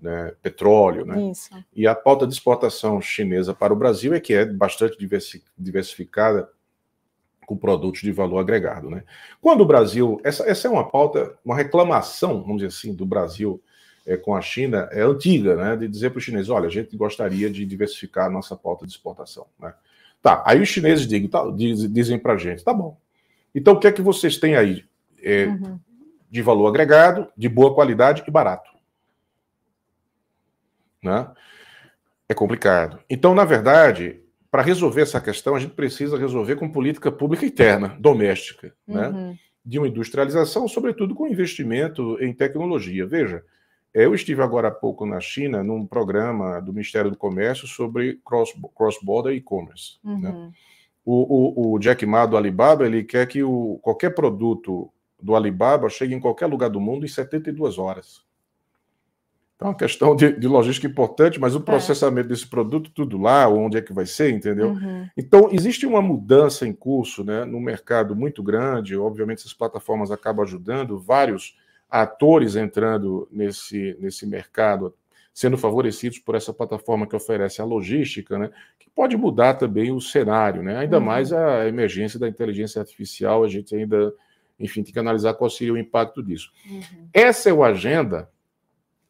[0.00, 1.30] né, petróleo, né?
[1.30, 1.50] Isso.
[1.74, 4.96] E a pauta de exportação chinesa para o Brasil é que é bastante
[5.58, 6.48] diversificada
[7.46, 9.02] com produtos de valor agregado, né?
[9.40, 13.60] Quando o Brasil, essa, essa é uma pauta, uma reclamação, vamos dizer assim, do Brasil
[14.06, 15.76] é, com a China é antiga, né?
[15.76, 18.92] De dizer para os chineses, olha, a gente gostaria de diversificar a nossa pauta de
[18.92, 19.74] exportação, né?
[20.22, 22.96] Tá, aí os chineses digam, tá, dizem para a gente, tá bom.
[23.54, 24.84] Então o que é que vocês têm aí
[25.22, 25.78] é, uhum.
[26.30, 28.70] de valor agregado, de boa qualidade e barato?
[31.02, 31.30] Né?
[32.28, 33.00] É complicado.
[33.08, 37.96] Então, na verdade, para resolver essa questão, a gente precisa resolver com política pública interna,
[37.98, 39.08] doméstica, né?
[39.08, 39.30] uhum.
[39.30, 39.38] né?
[39.64, 43.06] de uma industrialização, sobretudo com investimento em tecnologia.
[43.06, 43.44] Veja,
[43.92, 48.72] eu estive agora há pouco na China num programa do Ministério do Comércio sobre cross-border
[48.74, 49.98] cross e-commerce.
[50.02, 50.12] Né?
[50.12, 50.20] Uhum.
[50.20, 50.52] Né?
[51.04, 55.88] O, o, o, Jack Ma do Alibaba ele quer que o, qualquer produto do Alibaba
[55.88, 58.22] chegue em qualquer lugar do mundo em 72 horas.
[59.60, 61.62] Então, é uma questão de, de, logística importante, mas o é.
[61.62, 62.30] processamento é.
[62.30, 64.70] desse produto, tudo lá, onde é que vai ser, entendeu?
[64.70, 65.06] Uhum.
[65.14, 70.46] Então, existe uma mudança em curso né, no mercado muito grande, obviamente essas plataformas acabam
[70.46, 71.58] ajudando, vários
[71.90, 74.94] atores entrando nesse, nesse mercado,
[75.34, 80.00] sendo favorecidos por essa plataforma que oferece a logística, né, que pode mudar também o
[80.00, 80.78] cenário, né?
[80.78, 81.04] ainda uhum.
[81.04, 84.10] mais a emergência da inteligência artificial, a gente ainda,
[84.58, 86.50] enfim, tem que analisar qual seria o impacto disso.
[86.66, 87.08] Uhum.
[87.12, 88.28] Essa é a agenda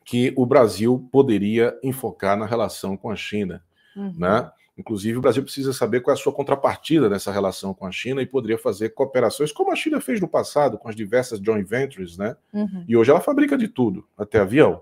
[0.04, 3.62] que o Brasil poderia enfocar na relação com a China.
[3.96, 4.14] Uhum.
[4.16, 4.50] Né?
[4.76, 8.22] Inclusive, o Brasil precisa saber qual é a sua contrapartida nessa relação com a China
[8.22, 12.16] e poderia fazer cooperações, como a China fez no passado, com as diversas joint ventures,
[12.16, 12.34] né?
[12.52, 12.84] Uhum.
[12.88, 14.80] E hoje ela fabrica de tudo, até avião.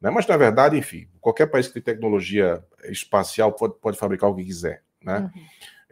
[0.00, 0.08] Né?
[0.08, 4.44] Mas, na verdade, enfim, qualquer país que tem tecnologia espacial pode, pode fabricar o que
[4.44, 4.82] quiser.
[5.02, 5.18] Né?
[5.18, 5.42] Uhum.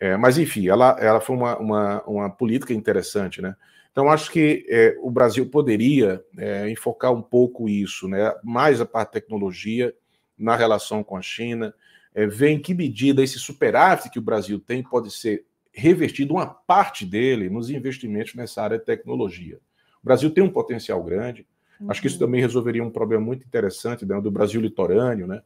[0.00, 3.56] É, mas, enfim, ela, ela foi uma, uma, uma política interessante, né?
[3.98, 8.32] Então, acho que é, o Brasil poderia é, enfocar um pouco isso, né?
[8.44, 9.92] mais a parte de tecnologia
[10.38, 11.74] na relação com a China,
[12.14, 16.46] é, ver em que medida esse superávit que o Brasil tem pode ser revertido, uma
[16.46, 19.58] parte dele, nos investimentos nessa área de tecnologia.
[20.00, 21.44] O Brasil tem um potencial grande,
[21.80, 21.90] uhum.
[21.90, 22.26] acho que isso uhum.
[22.26, 25.42] também resolveria um problema muito interessante né, do Brasil litorâneo, né?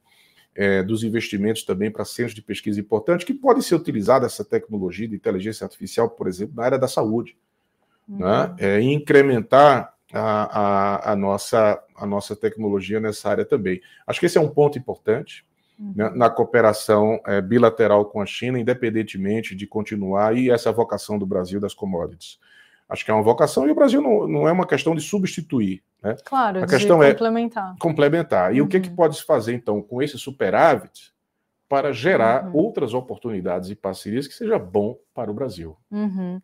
[0.54, 5.08] É, dos investimentos também para centros de pesquisa importantes, que podem ser utilizados essa tecnologia
[5.08, 7.34] de inteligência artificial, por exemplo, na área da saúde
[8.08, 8.44] né?
[8.44, 8.56] uhum.
[8.58, 13.80] é, incrementar a, a, a, nossa, a nossa tecnologia nessa área também.
[14.06, 15.44] Acho que esse é um ponto importante
[15.78, 15.92] uhum.
[15.96, 21.26] né, na cooperação é, bilateral com a China, independentemente de continuar, e essa vocação do
[21.26, 22.38] Brasil das commodities.
[22.88, 25.82] Acho que é uma vocação e o Brasil não, não é uma questão de substituir.
[26.02, 26.14] Né?
[26.24, 27.74] Claro, a questão complementar.
[27.74, 28.54] é complementar.
[28.54, 28.66] E uhum.
[28.66, 28.96] o que, que uhum.
[28.96, 31.12] pode se fazer, então, com esse superávit
[31.68, 32.56] para gerar uhum.
[32.56, 35.74] outras oportunidades e parcerias que seja bom para o Brasil.
[35.90, 36.38] Uhum.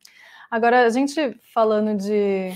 [0.50, 2.52] Agora, a gente falando de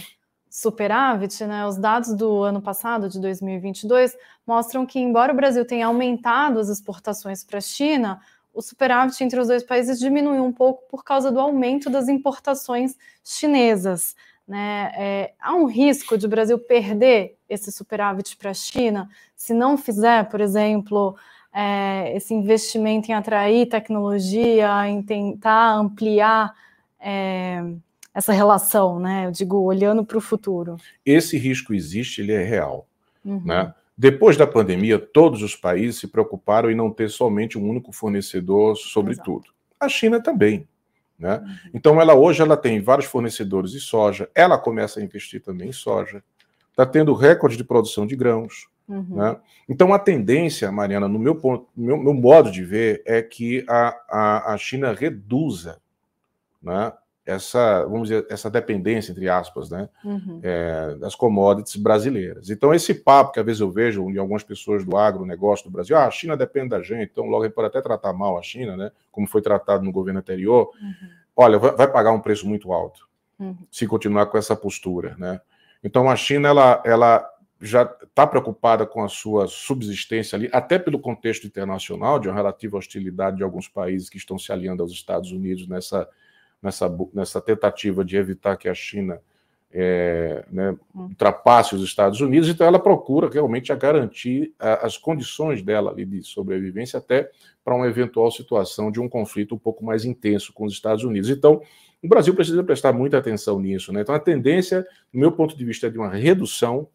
[0.48, 5.86] superávit, né, os dados do ano passado, de 2022, mostram que, embora o Brasil tenha
[5.86, 8.20] aumentado as exportações para a China,
[8.52, 12.96] o superávit entre os dois países diminuiu um pouco por causa do aumento das importações
[13.24, 14.14] chinesas.
[14.46, 14.92] Né?
[14.94, 19.78] É, há um risco de o Brasil perder esse superávit para a China se não
[19.78, 21.16] fizer, por exemplo,
[21.52, 26.54] é, esse investimento em atrair tecnologia, em tentar ampliar
[27.02, 27.62] é,
[28.14, 29.26] essa relação, né?
[29.26, 30.76] Eu digo, olhando para o futuro.
[31.04, 32.86] Esse risco existe, ele é real.
[33.24, 33.42] Uhum.
[33.44, 33.74] Né?
[33.96, 38.76] Depois da pandemia, todos os países se preocuparam em não ter somente um único fornecedor
[38.76, 39.32] sobre Exato.
[39.32, 39.46] tudo.
[39.78, 40.68] A China também.
[41.18, 41.38] Né?
[41.38, 41.70] Uhum.
[41.74, 45.72] Então, ela hoje ela tem vários fornecedores de soja, ela começa a investir também em
[45.72, 46.22] soja,
[46.70, 48.66] está tendo recorde de produção de grãos.
[48.88, 49.16] Uhum.
[49.16, 49.36] Né?
[49.68, 53.64] Então, a tendência, Mariana, no meu, ponto, no meu, meu modo de ver, é que
[53.68, 55.81] a, a, a China reduza
[56.62, 56.92] né,
[57.24, 60.40] essa, vamos dizer, essa dependência, entre aspas, né, uhum.
[60.42, 62.50] é, das commodities brasileiras.
[62.50, 65.96] Então, esse papo que às vezes eu vejo em algumas pessoas do agronegócio do Brasil,
[65.96, 68.42] ah, a China depende da gente, então logo a gente pode até tratar mal a
[68.42, 71.08] China, né, como foi tratado no governo anterior, uhum.
[71.36, 73.56] olha, vai, vai, pagar um preço muito alto uhum.
[73.70, 75.40] se continuar com essa postura, né.
[75.84, 77.28] Então, a China, ela, ela
[77.60, 82.76] já está preocupada com a sua subsistência ali, até pelo contexto internacional, de uma relativa
[82.76, 86.08] hostilidade de alguns países que estão se aliando aos Estados Unidos nessa
[86.62, 89.20] nessa, nessa tentativa de evitar que a China
[89.74, 91.04] é, né, hum.
[91.04, 96.04] ultrapasse os Estados Unidos, então ela procura realmente a garantir a, as condições dela ali
[96.04, 97.30] de sobrevivência até
[97.64, 101.30] para uma eventual situação de um conflito um pouco mais intenso com os Estados Unidos.
[101.30, 101.62] Então,
[102.02, 103.92] o Brasil precisa prestar muita atenção nisso.
[103.92, 104.02] Né?
[104.02, 106.88] Então, a tendência, do meu ponto de vista, é de uma redução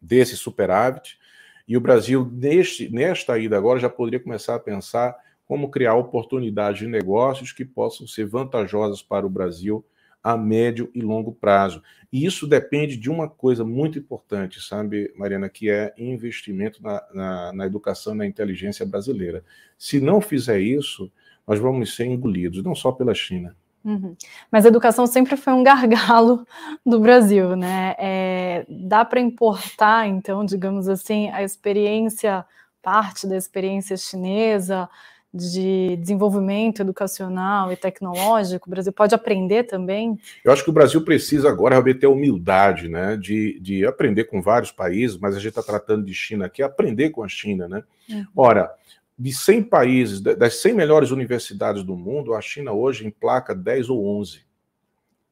[0.00, 1.18] desse superávit,
[1.66, 5.16] e o Brasil, neste, nesta ida agora, já poderia começar a pensar
[5.52, 9.84] como criar oportunidades de negócios que possam ser vantajosas para o Brasil
[10.24, 11.82] a médio e longo prazo.
[12.10, 17.52] E isso depende de uma coisa muito importante, sabe, Mariana, que é investimento na, na,
[17.52, 19.44] na educação e na inteligência brasileira.
[19.76, 21.12] Se não fizer isso,
[21.46, 23.54] nós vamos ser engolidos, não só pela China.
[23.84, 24.16] Uhum.
[24.50, 26.46] Mas a educação sempre foi um gargalo
[26.82, 27.94] do Brasil, né?
[27.98, 32.42] É, dá para importar, então, digamos assim, a experiência,
[32.80, 34.88] parte da experiência chinesa,
[35.32, 38.68] de desenvolvimento educacional e tecnológico?
[38.68, 40.18] O Brasil pode aprender também?
[40.44, 44.42] Eu acho que o Brasil precisa agora realmente ter humildade, né, de, de aprender com
[44.42, 47.82] vários países, mas a gente está tratando de China aqui, aprender com a China, né?
[48.10, 48.26] Uhum.
[48.36, 48.74] Ora,
[49.18, 54.04] de 100 países, das 100 melhores universidades do mundo, a China hoje emplaca 10 ou
[54.18, 54.42] 11,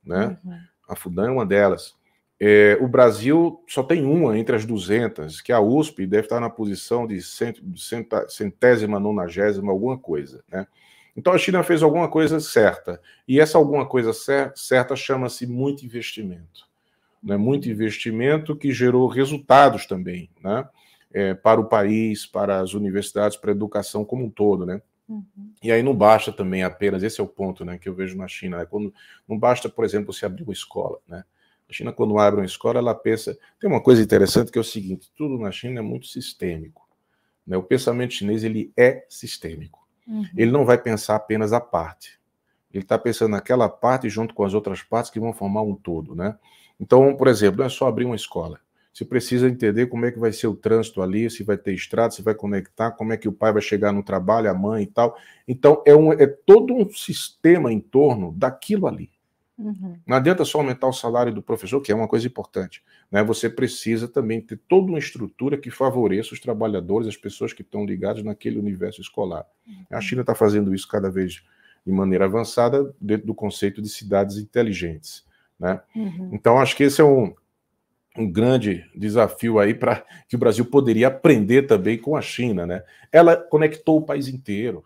[0.05, 0.39] né?
[0.45, 0.59] Uhum.
[0.89, 1.95] A Fudan é uma delas.
[2.43, 6.49] É, o Brasil só tem uma entre as 200, que a USP deve estar na
[6.49, 7.61] posição de cent,
[8.29, 10.43] centésima, nonagésima, alguma coisa.
[10.51, 10.67] Né?
[11.15, 12.99] Então a China fez alguma coisa certa.
[13.29, 14.13] E essa alguma coisa
[14.55, 16.67] certa chama-se muito investimento.
[17.23, 17.37] Né?
[17.37, 20.67] Muito investimento que gerou resultados também né?
[21.13, 24.65] É, para o país, para as universidades, para a educação como um todo.
[24.65, 24.81] Né?
[25.07, 25.25] Uhum.
[25.63, 28.29] E aí não basta também apenas, esse é o ponto né, que eu vejo na
[28.29, 28.65] China, né?
[28.65, 28.95] quando
[29.29, 30.99] não basta, por exemplo, você abrir uma escola.
[31.07, 31.23] Né?
[31.71, 33.39] A China, quando abre uma escola, ela pensa.
[33.61, 36.89] Tem uma coisa interessante que é o seguinte: tudo na China é muito sistêmico.
[37.47, 37.57] Né?
[37.57, 39.87] O pensamento chinês ele é sistêmico.
[40.07, 40.27] Uhum.
[40.37, 42.19] Ele não vai pensar apenas a parte.
[42.75, 46.15] Ele está pensando naquela parte junto com as outras partes que vão formar um todo.
[46.15, 46.37] Né?
[46.79, 48.59] Então, por exemplo, não é só abrir uma escola.
[48.93, 52.11] Você precisa entender como é que vai ser o trânsito ali, se vai ter estrada,
[52.11, 54.87] se vai conectar, como é que o pai vai chegar no trabalho, a mãe e
[54.87, 55.17] tal.
[55.47, 59.09] Então, é, um, é todo um sistema em torno daquilo ali.
[59.61, 59.97] Uhum.
[60.07, 62.83] Não adianta só aumentar o salário do professor, que é uma coisa importante.
[63.11, 63.23] Né?
[63.23, 67.85] Você precisa também ter toda uma estrutura que favoreça os trabalhadores, as pessoas que estão
[67.85, 69.45] ligadas naquele universo escolar.
[69.67, 69.85] Uhum.
[69.91, 71.43] A China está fazendo isso cada vez
[71.85, 75.25] de maneira avançada dentro do conceito de cidades inteligentes.
[75.59, 75.79] Né?
[75.95, 76.31] Uhum.
[76.33, 77.35] Então, acho que esse é um,
[78.17, 82.67] um grande desafio aí para que o Brasil poderia aprender também com a China.
[82.67, 82.83] Né?
[83.13, 84.83] Ela conectou o país inteiro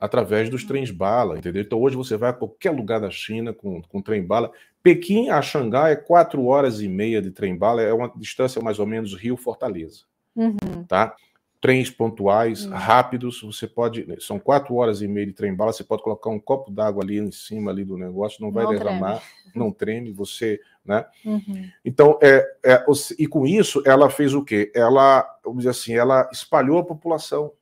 [0.00, 1.60] através dos trens bala, entendeu?
[1.60, 4.50] Então hoje você vai a qualquer lugar da China com, com trem bala.
[4.82, 8.78] Pequim a Xangai é quatro horas e meia de trem bala, é uma distância mais
[8.78, 10.84] ou menos Rio-Fortaleza, uhum.
[10.88, 11.14] tá?
[11.60, 12.72] Trens pontuais, uhum.
[12.72, 16.40] rápidos, você pode, são quatro horas e meia de trem bala, você pode colocar um
[16.40, 19.52] copo d'água ali em cima ali do negócio, não vai não derramar, treme.
[19.54, 21.04] não treme, você, né?
[21.22, 21.68] Uhum.
[21.84, 22.84] Então, é, é,
[23.18, 24.72] e com isso ela fez o quê?
[24.74, 27.52] Ela, vamos dizer assim, ela espalhou a população,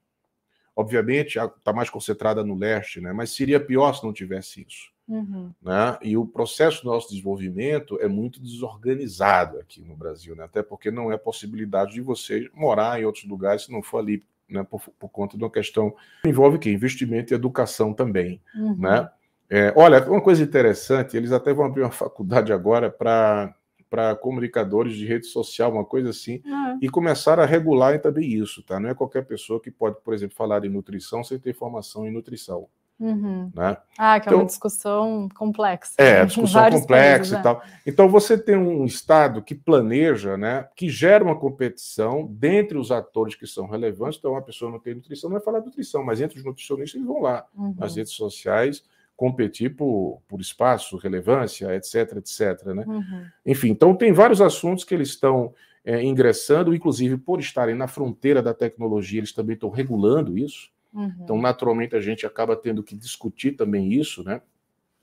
[0.79, 3.13] Obviamente, está mais concentrada no leste, né?
[3.13, 4.93] mas seria pior se não tivesse isso.
[5.09, 5.51] Uhum.
[5.61, 5.99] Né?
[6.01, 10.45] E o processo do nosso desenvolvimento é muito desorganizado aqui no Brasil, né?
[10.45, 14.23] até porque não é possibilidade de você morar em outros lugares se não for ali
[14.49, 14.63] né?
[14.63, 18.41] por, por conta de uma questão que envolve que investimento e educação também.
[18.55, 18.77] Uhum.
[18.77, 19.11] Né?
[19.51, 23.53] É, olha, uma coisa interessante, eles até vão abrir uma faculdade agora para
[23.89, 26.79] para comunicadores de rede social, uma coisa assim, uhum.
[26.81, 28.79] e começar a regular também isso, tá?
[28.79, 32.11] Não é qualquer pessoa que pode, por exemplo, falar em nutrição sem ter formação em
[32.11, 32.69] nutrição.
[33.01, 33.53] Uhum.
[33.55, 33.77] Né?
[33.97, 35.95] Ah, que é uma então, discussão complexa.
[35.99, 37.43] É, discussão complexa países, e é.
[37.43, 37.63] tal.
[37.87, 43.37] Então você tem um Estado que planeja, né, que gera uma competição dentre os atores
[43.37, 44.19] que são relevantes.
[44.19, 46.97] Então, uma pessoa não tem nutrição, não vai falar de nutrição, mas entre os nutricionistas
[46.97, 47.75] eles vão lá uhum.
[47.79, 48.83] nas redes sociais
[49.19, 52.67] competir por, por espaço, relevância, etc, etc.
[52.67, 52.85] Né?
[52.87, 53.27] Uhum.
[53.45, 55.53] Enfim, então tem vários assuntos que eles estão
[55.85, 60.71] é, ingressando, inclusive por estarem na fronteira da tecnologia, eles também estão regulando isso.
[60.95, 61.13] Uhum.
[61.21, 64.41] Então, naturalmente, a gente acaba tendo que discutir também isso, né?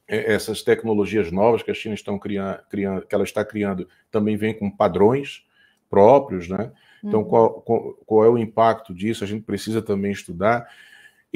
[0.08, 4.38] É, essas tecnologias novas que a China estão criando, criando, que ela está criando, também
[4.38, 5.46] vem com padrões
[5.90, 6.72] próprios, né?
[7.04, 7.28] Então, uhum.
[7.28, 9.26] qual, qual, qual é o impacto disso?
[9.26, 10.66] A gente precisa também estudar.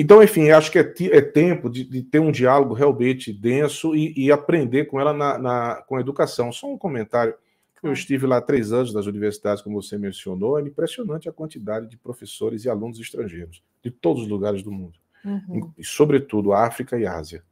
[0.02, 4.14] Então, enfim, acho que é, é tempo de, de, ter um diálogo realmente denso e,
[4.16, 6.54] e aprender com ela na, na, com a educação.
[6.54, 7.36] Só um comentário.
[7.84, 11.98] Eu estive lá três anos nas universidades, como você mencionou, é impressionante a quantidade de
[11.98, 15.70] professores e alunos estrangeiros, de todos os lugares do mundo, uhum.
[15.78, 17.44] e sobretudo África e Ásia.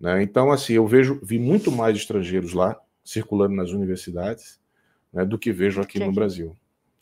[0.00, 0.22] Né?
[0.22, 4.58] Então, assim, eu vejo, vi muito mais estrangeiros lá, circulando nas universidades,
[5.12, 6.14] né, do que vejo aqui que no aqui.
[6.14, 6.56] Brasil.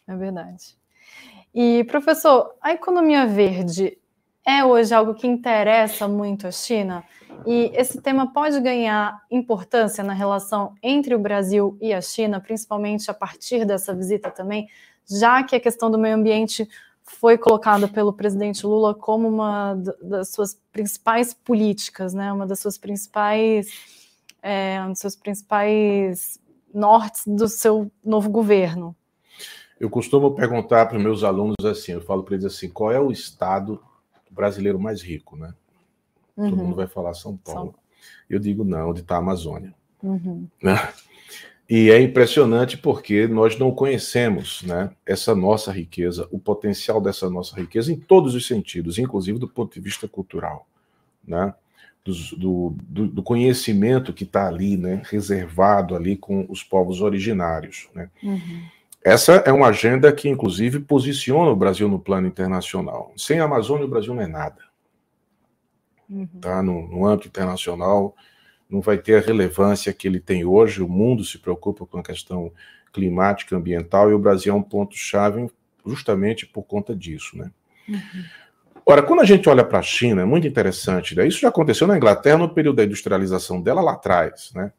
[0.08, 0.76] É verdade.
[1.54, 3.99] E, professor, a economia verde
[4.50, 7.04] é hoje algo que interessa muito a China?
[7.46, 13.10] E esse tema pode ganhar importância na relação entre o Brasil e a China, principalmente
[13.10, 14.68] a partir dessa visita também,
[15.08, 16.68] já que a questão do meio ambiente
[17.02, 22.32] foi colocada pelo presidente Lula como uma das suas principais políticas, né?
[22.32, 23.68] Uma das suas principais,
[24.42, 26.38] é, um dos seus principais
[26.72, 28.94] nortes do seu novo governo.
[29.78, 33.10] Eu costumo perguntar para meus alunos assim, eu falo para eles assim, qual é o
[33.10, 33.80] estado
[34.30, 35.52] brasileiro mais rico, né?
[36.36, 36.50] Uhum.
[36.50, 37.72] Todo mundo vai falar São Paulo.
[37.72, 37.80] São...
[38.28, 39.74] Eu digo não, onde está a Amazônia.
[40.02, 40.46] Uhum.
[40.62, 40.76] Né?
[41.68, 47.54] E é impressionante porque nós não conhecemos né, essa nossa riqueza, o potencial dessa nossa
[47.54, 50.66] riqueza em todos os sentidos, inclusive do ponto de vista cultural,
[51.24, 51.54] né?
[52.04, 57.88] do, do, do conhecimento que está ali, né, reservado ali com os povos originários.
[57.94, 58.10] Né?
[58.22, 58.62] Uhum.
[59.02, 63.12] Essa é uma agenda que, inclusive, posiciona o Brasil no plano internacional.
[63.16, 64.58] Sem a Amazônia, o Brasil não é nada.
[66.08, 66.26] Uhum.
[66.40, 66.62] Tá?
[66.62, 68.14] No, no âmbito internacional,
[68.68, 70.82] não vai ter a relevância que ele tem hoje.
[70.82, 72.52] O mundo se preocupa com a questão
[72.92, 75.50] climática, ambiental, e o Brasil é um ponto-chave
[75.86, 77.38] justamente por conta disso.
[77.38, 77.50] Né?
[77.88, 78.24] Uhum.
[78.84, 81.26] Ora, quando a gente olha para a China, é muito interessante, né?
[81.26, 84.52] isso já aconteceu na Inglaterra no período da industrialização dela lá atrás.
[84.54, 84.72] Né?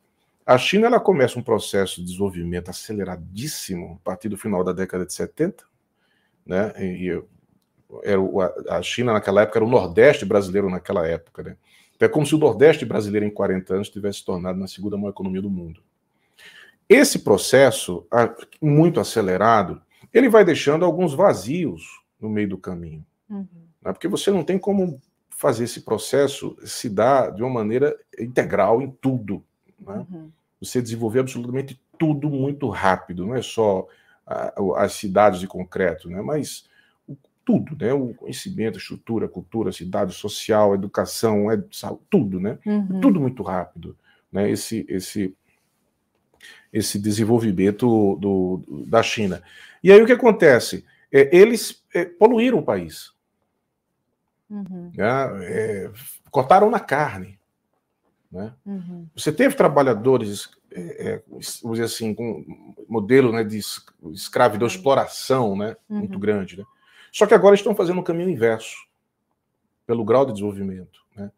[0.52, 5.06] A China ela começa um processo de desenvolvimento aceleradíssimo a partir do final da década
[5.06, 5.64] de 70,
[6.46, 6.74] né?
[6.78, 7.24] E,
[8.04, 8.20] era
[8.70, 11.58] a China naquela época era o Nordeste brasileiro naquela época, né?
[11.96, 15.12] Então, é como se o Nordeste brasileiro em 40 anos tivesse tornado na segunda maior
[15.12, 15.82] economia do mundo.
[16.90, 18.06] Esse processo,
[18.62, 19.82] muito acelerado,
[20.14, 23.06] ele vai deixando alguns vazios no meio do caminho.
[23.30, 23.48] Uhum.
[23.82, 23.94] Né?
[23.94, 28.92] Porque você não tem como fazer esse processo se dar de uma maneira integral em
[28.92, 29.42] tudo.
[29.80, 30.06] Né?
[30.12, 30.32] Uhum.
[30.62, 33.88] Você desenvolver absolutamente tudo muito rápido, não é só
[34.26, 36.22] a, as cidades de concreto, né?
[36.22, 36.66] mas
[37.08, 37.94] o, tudo, né?
[37.94, 41.62] o conhecimento, a estrutura, a cultura, a cidade social, a educação, é,
[42.10, 42.58] tudo, né?
[42.66, 43.02] Uhum.
[43.02, 43.98] Tudo muito rápido.
[44.32, 44.50] Né?
[44.50, 45.36] Esse, esse,
[46.72, 49.42] esse desenvolvimento do, do, da China.
[49.84, 50.86] E aí o que acontece?
[51.12, 53.12] É, eles é, poluíram o país.
[54.50, 54.92] Uhum.
[54.96, 55.06] Né?
[55.44, 55.92] É,
[56.30, 57.40] cortaram na carne.
[58.32, 58.54] Né?
[58.66, 59.08] Uhum.
[59.16, 62.46] Você teve trabalhadores, é, é, vamos dizer assim, com
[62.88, 63.60] modelo né, de
[64.14, 66.00] escravidão, exploração né, uhum.
[66.00, 66.58] muito grande.
[66.58, 66.64] Né?
[67.12, 68.88] Só que agora estão fazendo o caminho inverso,
[69.86, 71.02] pelo grau de desenvolvimento.
[71.16, 71.30] Né?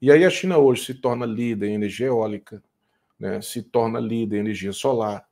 [0.00, 2.62] E aí a China hoje se torna líder em energia eólica,
[3.18, 5.26] né, se torna líder em energia solar.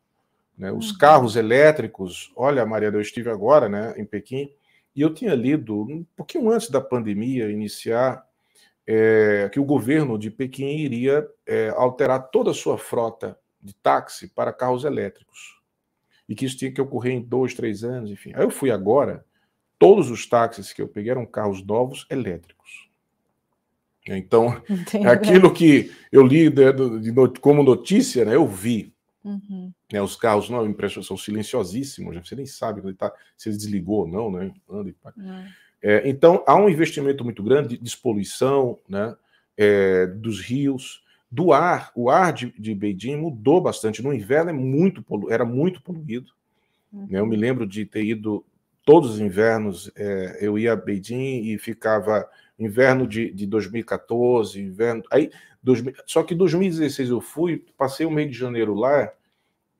[0.57, 0.73] Né?
[0.73, 0.99] Os uhum.
[0.99, 4.51] carros elétricos, olha, Maria, eu estive agora né, em Pequim,
[4.97, 8.27] e eu tinha lido, um pouquinho antes da pandemia iniciar,
[8.93, 14.27] é, que o governo de Pequim iria é, alterar toda a sua frota de táxi
[14.27, 15.61] para carros elétricos.
[16.29, 18.33] E que isso tinha que ocorrer em dois, três anos, enfim.
[18.35, 19.25] Aí eu fui agora,
[19.79, 22.91] todos os táxis que eu peguei eram carros novos elétricos.
[24.09, 25.07] Então, Entendi.
[25.07, 28.93] aquilo que eu li de, de, de, como notícia, né, eu vi.
[29.23, 29.73] Uhum.
[29.93, 34.09] Né, os carros não impressão são silenciosíssimos, você nem sabe tá, se ele desligou ou
[34.09, 34.53] não, né?
[34.69, 35.45] Anda e uhum.
[35.83, 39.17] É, então, há um investimento muito grande de despoluição né,
[39.57, 41.91] é, dos rios, do ar.
[41.95, 44.03] O ar de, de Beijing mudou bastante.
[44.03, 46.33] No inverno é muito polu era muito poluído.
[46.93, 47.07] Uhum.
[47.09, 48.45] Né, eu me lembro de ter ido
[48.85, 52.29] todos os invernos, é, eu ia a Beijing e ficava
[52.59, 55.03] inverno de, de 2014, inverno.
[55.11, 55.31] Aí,
[55.63, 59.13] 2000, só que em 2016 eu fui, passei o mês de janeiro lá,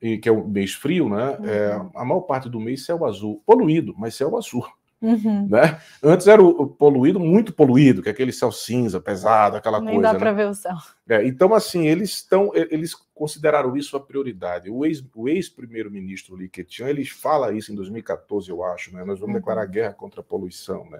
[0.01, 1.37] e, que é o mês frio, né?
[1.43, 1.91] É, uhum.
[1.93, 4.65] a maior parte do mês céu azul, poluído, mas céu azul.
[5.01, 5.47] Uhum.
[5.49, 5.81] Né?
[6.03, 10.01] Antes era o poluído, muito poluído, que é aquele céu cinza, pesado, aquela Nem coisa.
[10.01, 10.43] Nem dá para né?
[10.43, 10.75] ver o céu.
[11.09, 14.69] É, então, assim, eles estão, eles consideraram isso a prioridade.
[14.69, 19.03] O ex-primeiro-ministro ex Li Keqiang, ele fala isso em 2014, eu acho, né?
[19.03, 19.39] Nós vamos uhum.
[19.39, 20.99] declarar guerra contra a poluição, né?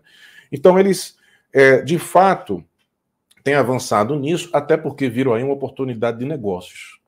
[0.51, 1.17] Então, eles,
[1.53, 2.63] é, de fato,
[3.43, 6.99] têm avançado nisso, até porque viram aí uma oportunidade de negócios.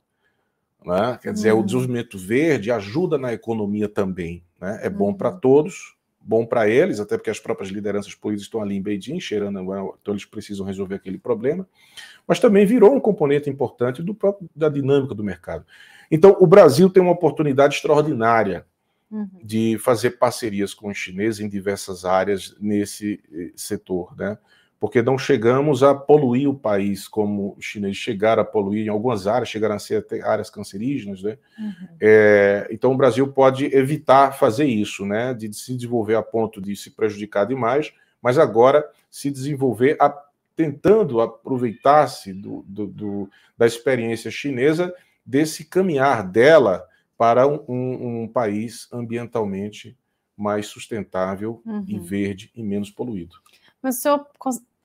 [0.86, 1.18] Né?
[1.22, 1.62] Quer dizer, uhum.
[1.62, 4.44] o desenvolvimento verde ajuda na economia também.
[4.60, 4.80] Né?
[4.84, 5.40] É bom para uhum.
[5.40, 5.93] todos,
[6.24, 10.14] bom para eles, até porque as próprias lideranças políticas estão ali em Beijing, cheirando, então
[10.14, 11.68] eles precisam resolver aquele problema,
[12.28, 15.66] mas também virou um componente importante do próprio, da dinâmica do mercado.
[16.10, 18.66] Então, o Brasil tem uma oportunidade extraordinária
[19.12, 19.28] uhum.
[19.44, 24.38] de fazer parcerias com os chineses em diversas áreas nesse eh, setor, né?
[24.84, 29.28] Porque não chegamos a poluir o país como os chineses chegaram a poluir em algumas
[29.28, 31.38] áreas, chegaram a ser até áreas cancerígenas, né?
[31.58, 31.88] Uhum.
[32.02, 35.34] É, então o Brasil pode evitar fazer isso, né?
[35.34, 40.14] De se desenvolver a ponto de se prejudicar demais, mas agora se desenvolver a,
[40.54, 44.94] tentando aproveitar-se do, do, do, da experiência chinesa
[45.26, 46.86] desse caminhar dela
[47.18, 49.98] para um, um, um país ambientalmente
[50.36, 51.86] mais sustentável uhum.
[51.88, 53.38] e verde e menos poluído.
[53.82, 54.26] Mas o senhor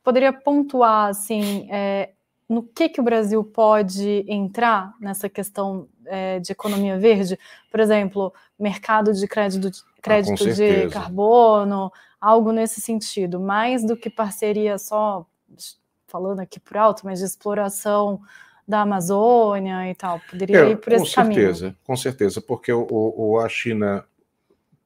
[0.03, 2.11] poderia pontuar assim é,
[2.49, 7.39] no que, que o Brasil pode entrar nessa questão é, de economia verde?
[7.71, 9.71] Por exemplo, mercado de crédito,
[10.01, 15.27] crédito ah, de carbono, algo nesse sentido, mais do que parceria só,
[16.07, 18.21] falando aqui por alto, mas de exploração
[18.67, 20.21] da Amazônia e tal.
[20.31, 21.41] Poderia é, ir por esse caminho.
[21.41, 24.05] Com certeza, com certeza, porque o, o, a China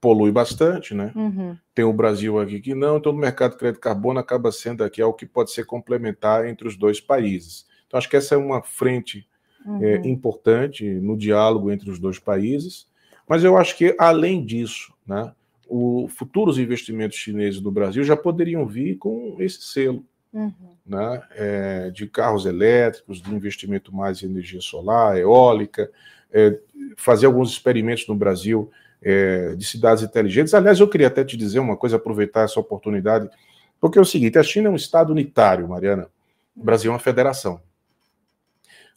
[0.02, 1.12] polui bastante, né?
[1.14, 1.56] Uhum.
[1.72, 5.00] Tem o Brasil aqui que não, então o mercado de crédito carbono acaba sendo aqui
[5.00, 7.64] algo que pode ser complementar entre os dois países.
[7.86, 9.24] Então acho que essa é uma frente
[9.64, 9.84] é, uhum.
[9.84, 12.88] é, importante no diálogo entre os dois países,
[13.28, 15.32] mas eu acho que além disso, né,
[15.68, 20.04] os futuros investimentos chineses do Brasil já poderiam vir com esse selo.
[20.32, 20.52] Uhum.
[20.84, 25.88] Né, é, de carros elétricos, de investimento mais em energia solar, eólica,
[26.32, 26.58] é,
[26.96, 28.68] fazer alguns experimentos no Brasil
[29.02, 30.54] é, de cidades inteligentes.
[30.54, 33.28] Aliás, eu queria até te dizer uma coisa, aproveitar essa oportunidade,
[33.80, 36.08] porque é o seguinte: a China é um Estado unitário, Mariana,
[36.56, 37.60] o Brasil é uma federação.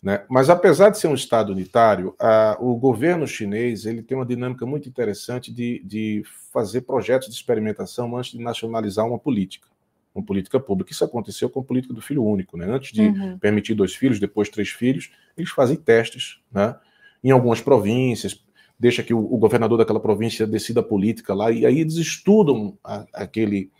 [0.02, 0.24] Né?
[0.30, 4.66] Mas apesar de ser um Estado unitário, a, o governo chinês ele tem uma dinâmica
[4.66, 9.68] muito interessante de, de fazer projetos de experimentação antes de nacionalizar uma política
[10.16, 10.94] uma política pública.
[10.94, 12.66] Isso aconteceu com a política do filho único, né?
[12.66, 13.38] Antes de uhum.
[13.38, 16.74] permitir dois filhos, depois três filhos, eles fazem testes, né?
[17.22, 18.34] Em algumas províncias,
[18.80, 22.78] deixa que o, o, governador daquela província decida a política lá, e aí eles estudam
[22.84, 23.72] a, aquele,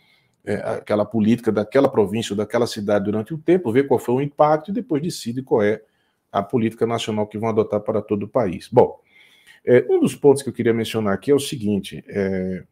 [0.44, 4.20] é, aquela política daquela província ou daquela cidade durante o tempo, vê qual foi o
[4.20, 5.82] impacto e depois decide qual é
[6.32, 8.68] a política nacional que vão adotar para todo o país.
[8.70, 8.98] Bom,
[9.64, 12.64] é, um dos pontos que eu queria mencionar aqui é o seguinte: é,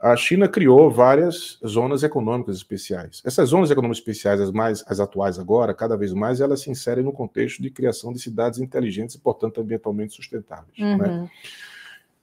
[0.00, 3.20] a China criou várias zonas econômicas especiais.
[3.24, 7.02] Essas zonas econômicas especiais, as mais as atuais agora, cada vez mais, elas se inserem
[7.02, 10.78] no contexto de criação de cidades inteligentes e, portanto, ambientalmente sustentáveis.
[10.78, 10.92] Né?
[10.92, 10.98] Uhum.
[10.98, 11.30] Né?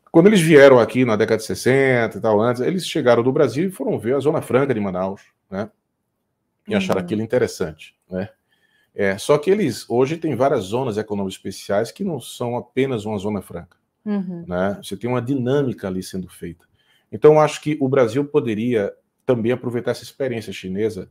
[0.09, 3.67] Quando eles vieram aqui na década de 60 e tal, antes, eles chegaram do Brasil
[3.67, 5.69] e foram ver a Zona Franca de Manaus, né?
[6.65, 6.77] E uhum.
[6.77, 8.29] acharam aquilo interessante, né?
[8.95, 13.17] É, só que eles hoje têm várias zonas econômicas especiais que não são apenas uma
[13.17, 13.77] zona franca.
[14.05, 14.45] Uhum.
[14.47, 14.79] Né?
[14.81, 16.65] Você tem uma dinâmica ali sendo feita.
[17.15, 18.93] Então, acho que o Brasil poderia
[19.25, 21.09] também aproveitar essa experiência chinesa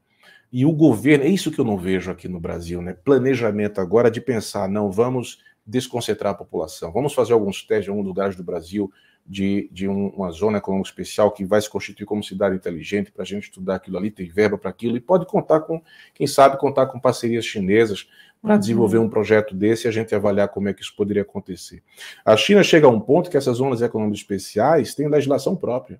[0.53, 2.93] e o governo, é isso que eu não vejo aqui no Brasil, né?
[2.93, 6.93] Planejamento agora de pensar, não, vamos desconcentrar a população.
[6.93, 8.93] Vamos fazer alguns testes em alguns lugares do Brasil
[9.27, 13.23] de, de um, uma zona econômica especial que vai se constituir como cidade inteligente para
[13.23, 15.83] a gente estudar aquilo ali, tem verba para aquilo, e pode contar com,
[16.13, 18.07] quem sabe, contar com parcerias chinesas
[18.45, 21.83] para desenvolver um projeto desse e a gente avaliar como é que isso poderia acontecer.
[22.23, 25.99] A China chega a um ponto que essas zonas econômicas especiais têm legislação própria.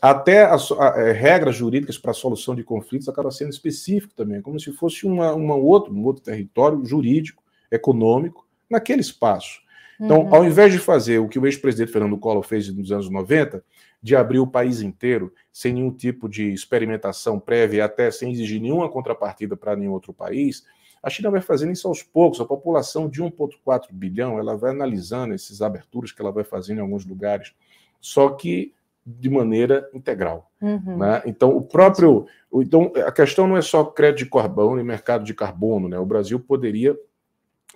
[0.00, 4.60] Até as é, regras jurídicas para a solução de conflitos acaba sendo específico também, como
[4.60, 9.58] se fosse uma, uma outro, um outro território jurídico, econômico, naquele espaço.
[10.00, 10.34] Então, uhum.
[10.34, 13.64] ao invés de fazer o que o ex-presidente Fernando Collor fez nos anos 90,
[14.00, 18.88] de abrir o país inteiro sem nenhum tipo de experimentação prévia até sem exigir nenhuma
[18.88, 20.64] contrapartida para nenhum outro país,
[21.04, 22.40] a China vai fazendo isso aos poucos.
[22.40, 26.80] A população de 1,4 bilhão, ela vai analisando essas aberturas que ela vai fazendo em
[26.80, 27.54] alguns lugares,
[28.00, 28.72] só que
[29.06, 30.50] de maneira integral.
[30.62, 30.96] Uhum.
[30.96, 31.22] Né?
[31.26, 32.26] Então, o próprio.
[32.54, 35.88] Então, a questão não é só crédito de carbono e mercado de carbono.
[35.88, 35.98] Né?
[35.98, 36.96] O Brasil poderia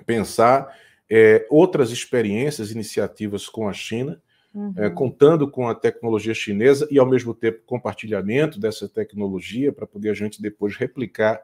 [0.07, 0.75] pensar
[1.11, 4.23] é, outras experiências, iniciativas com a China,
[4.55, 4.75] é, uhum.
[4.79, 10.11] é, contando com a tecnologia chinesa e, ao mesmo tempo, compartilhamento dessa tecnologia para poder
[10.11, 11.43] a gente depois replicar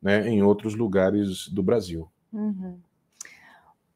[0.00, 2.08] né, em outros lugares do Brasil.
[2.32, 2.78] Uhum.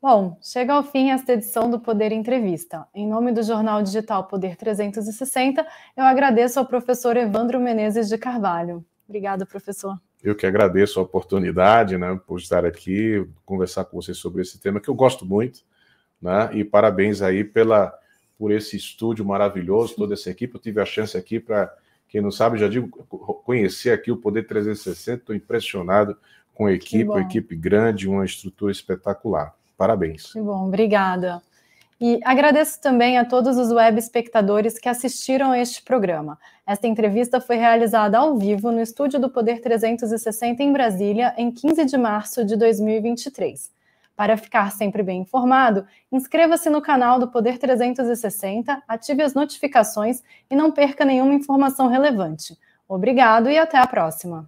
[0.02, 2.86] Bom, chega ao fim esta edição do Poder Entrevista.
[2.94, 8.82] Em nome do jornal digital Poder 360, eu agradeço ao professor Evandro Menezes de Carvalho.
[9.06, 10.00] Obrigada, professor.
[10.22, 14.80] Eu que agradeço a oportunidade, né, por estar aqui, conversar com vocês sobre esse tema
[14.80, 15.60] que eu gosto muito,
[16.20, 17.92] né, e parabéns aí pela
[18.38, 20.54] por esse estúdio maravilhoso, toda essa equipe.
[20.54, 21.70] Eu tive a chance aqui para,
[22.10, 22.88] quem não sabe, já digo,
[23.44, 25.20] conhecer aqui o Poder 360.
[25.20, 26.16] Estou impressionado
[26.52, 29.54] com a equipe, uma equipe grande, uma estrutura espetacular.
[29.78, 30.32] Parabéns.
[30.32, 31.40] Que bom, obrigada.
[32.00, 36.36] E agradeço também a todos os web espectadores que assistiram a este programa.
[36.66, 41.84] Esta entrevista foi realizada ao vivo no estúdio do Poder 360 em Brasília, em 15
[41.84, 43.70] de março de 2023.
[44.20, 50.54] Para ficar sempre bem informado, inscreva-se no canal do Poder 360, ative as notificações e
[50.54, 52.54] não perca nenhuma informação relevante.
[52.86, 54.46] Obrigado e até a próxima.